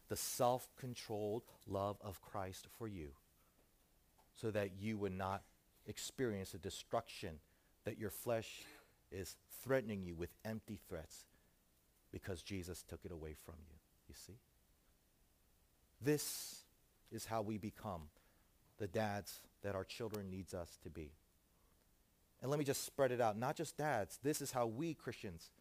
the 0.09 0.15
self-controlled 0.15 1.43
love 1.67 1.97
of 2.01 2.21
Christ 2.21 2.67
for 2.77 2.87
you 2.87 3.11
so 4.35 4.51
that 4.51 4.71
you 4.79 4.97
would 4.97 5.15
not 5.15 5.43
experience 5.87 6.51
the 6.51 6.57
destruction 6.57 7.39
that 7.85 7.97
your 7.97 8.09
flesh 8.09 8.63
is 9.11 9.35
threatening 9.63 10.03
you 10.03 10.15
with 10.15 10.29
empty 10.45 10.79
threats 10.87 11.25
because 12.11 12.41
Jesus 12.41 12.83
took 12.87 12.99
it 13.03 13.11
away 13.11 13.35
from 13.45 13.55
you. 13.69 13.75
You 14.07 14.15
see? 14.15 14.39
This 16.01 16.63
is 17.11 17.25
how 17.25 17.41
we 17.41 17.57
become 17.57 18.03
the 18.77 18.87
dads 18.87 19.41
that 19.63 19.75
our 19.75 19.83
children 19.83 20.29
needs 20.29 20.53
us 20.53 20.79
to 20.83 20.89
be. 20.89 21.11
And 22.41 22.49
let 22.49 22.57
me 22.57 22.65
just 22.65 22.85
spread 22.85 23.11
it 23.11 23.21
out. 23.21 23.37
Not 23.37 23.55
just 23.55 23.77
dads. 23.77 24.19
This 24.23 24.41
is 24.41 24.51
how 24.51 24.65
we 24.65 24.93
Christians 24.93 25.51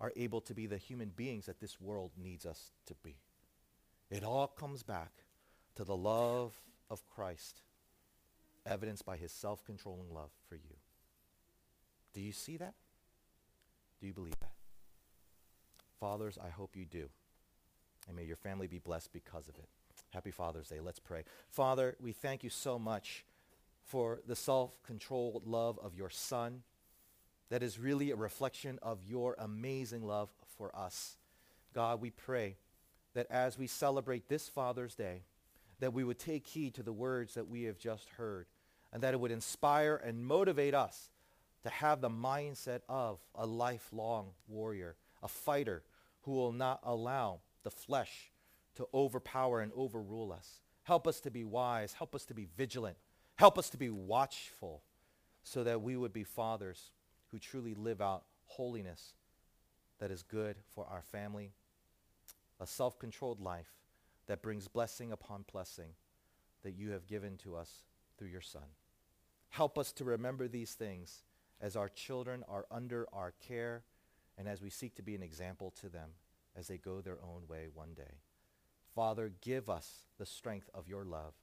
are 0.00 0.12
able 0.16 0.40
to 0.42 0.54
be 0.54 0.66
the 0.66 0.76
human 0.76 1.08
beings 1.08 1.46
that 1.46 1.60
this 1.60 1.80
world 1.80 2.12
needs 2.16 2.46
us 2.46 2.70
to 2.86 2.94
be. 3.02 3.16
It 4.10 4.22
all 4.22 4.46
comes 4.46 4.82
back 4.82 5.10
to 5.74 5.84
the 5.84 5.96
love 5.96 6.54
of 6.88 7.04
Christ, 7.06 7.62
evidenced 8.66 9.04
by 9.04 9.16
his 9.16 9.32
self-controlling 9.32 10.12
love 10.12 10.30
for 10.48 10.54
you. 10.54 10.76
Do 12.14 12.20
you 12.20 12.32
see 12.32 12.56
that? 12.56 12.74
Do 14.00 14.06
you 14.06 14.12
believe 14.12 14.38
that? 14.40 14.52
Fathers, 16.00 16.38
I 16.42 16.50
hope 16.50 16.76
you 16.76 16.84
do. 16.84 17.08
And 18.06 18.16
may 18.16 18.24
your 18.24 18.36
family 18.36 18.66
be 18.66 18.78
blessed 18.78 19.12
because 19.12 19.48
of 19.48 19.56
it. 19.56 19.68
Happy 20.10 20.30
Father's 20.30 20.68
Day. 20.68 20.80
Let's 20.80 21.00
pray. 21.00 21.24
Father, 21.50 21.96
we 22.00 22.12
thank 22.12 22.42
you 22.42 22.50
so 22.50 22.78
much 22.78 23.24
for 23.84 24.20
the 24.26 24.36
self-controlled 24.36 25.46
love 25.46 25.78
of 25.82 25.94
your 25.94 26.10
son 26.10 26.62
that 27.50 27.62
is 27.62 27.78
really 27.78 28.10
a 28.10 28.16
reflection 28.16 28.78
of 28.82 28.98
your 29.08 29.34
amazing 29.38 30.06
love 30.06 30.30
for 30.56 30.74
us. 30.76 31.16
God, 31.74 32.00
we 32.00 32.10
pray 32.10 32.56
that 33.14 33.26
as 33.30 33.58
we 33.58 33.66
celebrate 33.66 34.28
this 34.28 34.48
Father's 34.48 34.94
Day, 34.94 35.22
that 35.80 35.92
we 35.92 36.04
would 36.04 36.18
take 36.18 36.46
heed 36.46 36.74
to 36.74 36.82
the 36.82 36.92
words 36.92 37.34
that 37.34 37.48
we 37.48 37.64
have 37.64 37.78
just 37.78 38.08
heard 38.10 38.46
and 38.92 39.02
that 39.02 39.14
it 39.14 39.20
would 39.20 39.30
inspire 39.30 39.96
and 39.96 40.24
motivate 40.24 40.74
us 40.74 41.10
to 41.62 41.70
have 41.70 42.00
the 42.00 42.10
mindset 42.10 42.80
of 42.88 43.18
a 43.34 43.46
lifelong 43.46 44.30
warrior, 44.46 44.96
a 45.22 45.28
fighter 45.28 45.82
who 46.22 46.32
will 46.32 46.52
not 46.52 46.80
allow 46.84 47.40
the 47.64 47.70
flesh 47.70 48.30
to 48.76 48.86
overpower 48.94 49.60
and 49.60 49.72
overrule 49.74 50.32
us. 50.32 50.60
Help 50.84 51.06
us 51.06 51.20
to 51.20 51.30
be 51.30 51.44
wise. 51.44 51.92
Help 51.92 52.14
us 52.14 52.24
to 52.24 52.34
be 52.34 52.48
vigilant. 52.56 52.96
Help 53.36 53.58
us 53.58 53.68
to 53.70 53.76
be 53.76 53.90
watchful 53.90 54.82
so 55.42 55.64
that 55.64 55.82
we 55.82 55.96
would 55.96 56.12
be 56.12 56.24
fathers 56.24 56.90
who 57.30 57.38
truly 57.38 57.74
live 57.74 58.00
out 58.00 58.24
holiness 58.46 59.14
that 59.98 60.10
is 60.10 60.22
good 60.22 60.56
for 60.74 60.86
our 60.86 61.02
family, 61.02 61.52
a 62.60 62.66
self-controlled 62.66 63.40
life 63.40 63.77
that 64.28 64.42
brings 64.42 64.68
blessing 64.68 65.10
upon 65.10 65.44
blessing 65.52 65.90
that 66.62 66.72
you 66.72 66.90
have 66.90 67.06
given 67.06 67.36
to 67.38 67.56
us 67.56 67.82
through 68.16 68.28
your 68.28 68.40
Son. 68.40 68.62
Help 69.48 69.78
us 69.78 69.92
to 69.92 70.04
remember 70.04 70.46
these 70.46 70.74
things 70.74 71.24
as 71.60 71.74
our 71.76 71.88
children 71.88 72.44
are 72.48 72.66
under 72.70 73.06
our 73.12 73.32
care 73.46 73.82
and 74.36 74.46
as 74.46 74.62
we 74.62 74.70
seek 74.70 74.94
to 74.94 75.02
be 75.02 75.14
an 75.14 75.22
example 75.22 75.72
to 75.80 75.88
them 75.88 76.10
as 76.56 76.68
they 76.68 76.78
go 76.78 77.00
their 77.00 77.18
own 77.22 77.42
way 77.48 77.66
one 77.72 77.94
day. 77.94 78.20
Father, 78.94 79.32
give 79.40 79.68
us 79.68 80.06
the 80.18 80.26
strength 80.26 80.70
of 80.74 80.88
your 80.88 81.04
love 81.04 81.34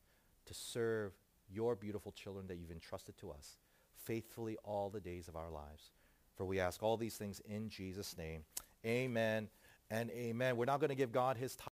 to 0.45 0.54
serve 0.54 1.13
your 1.50 1.76
beautiful 1.76 2.12
children 2.12 2.48
that 2.48 2.58
you've 2.58 2.71
entrusted 2.71 3.17
to 3.17 3.32
us 3.32 3.58
faithfully 4.06 4.58
all 4.63 4.89
the 4.89 5.00
days 5.00 5.28
of 5.28 5.36
our 5.36 5.50
lives. 5.50 5.91
For 6.36 6.45
we 6.45 6.60
ask 6.60 6.84
all 6.84 6.98
these 6.98 7.15
things 7.15 7.41
in 7.45 7.69
Jesus' 7.69 8.17
name. 8.17 8.43
Amen 8.86 9.50
and 9.89 10.12
amen. 10.12 10.58
We're 10.58 10.65
not 10.65 10.80
going 10.80 10.89
to 10.89 10.95
give 10.95 11.12
God 11.12 11.38
his 11.38 11.56
time. 11.56 11.63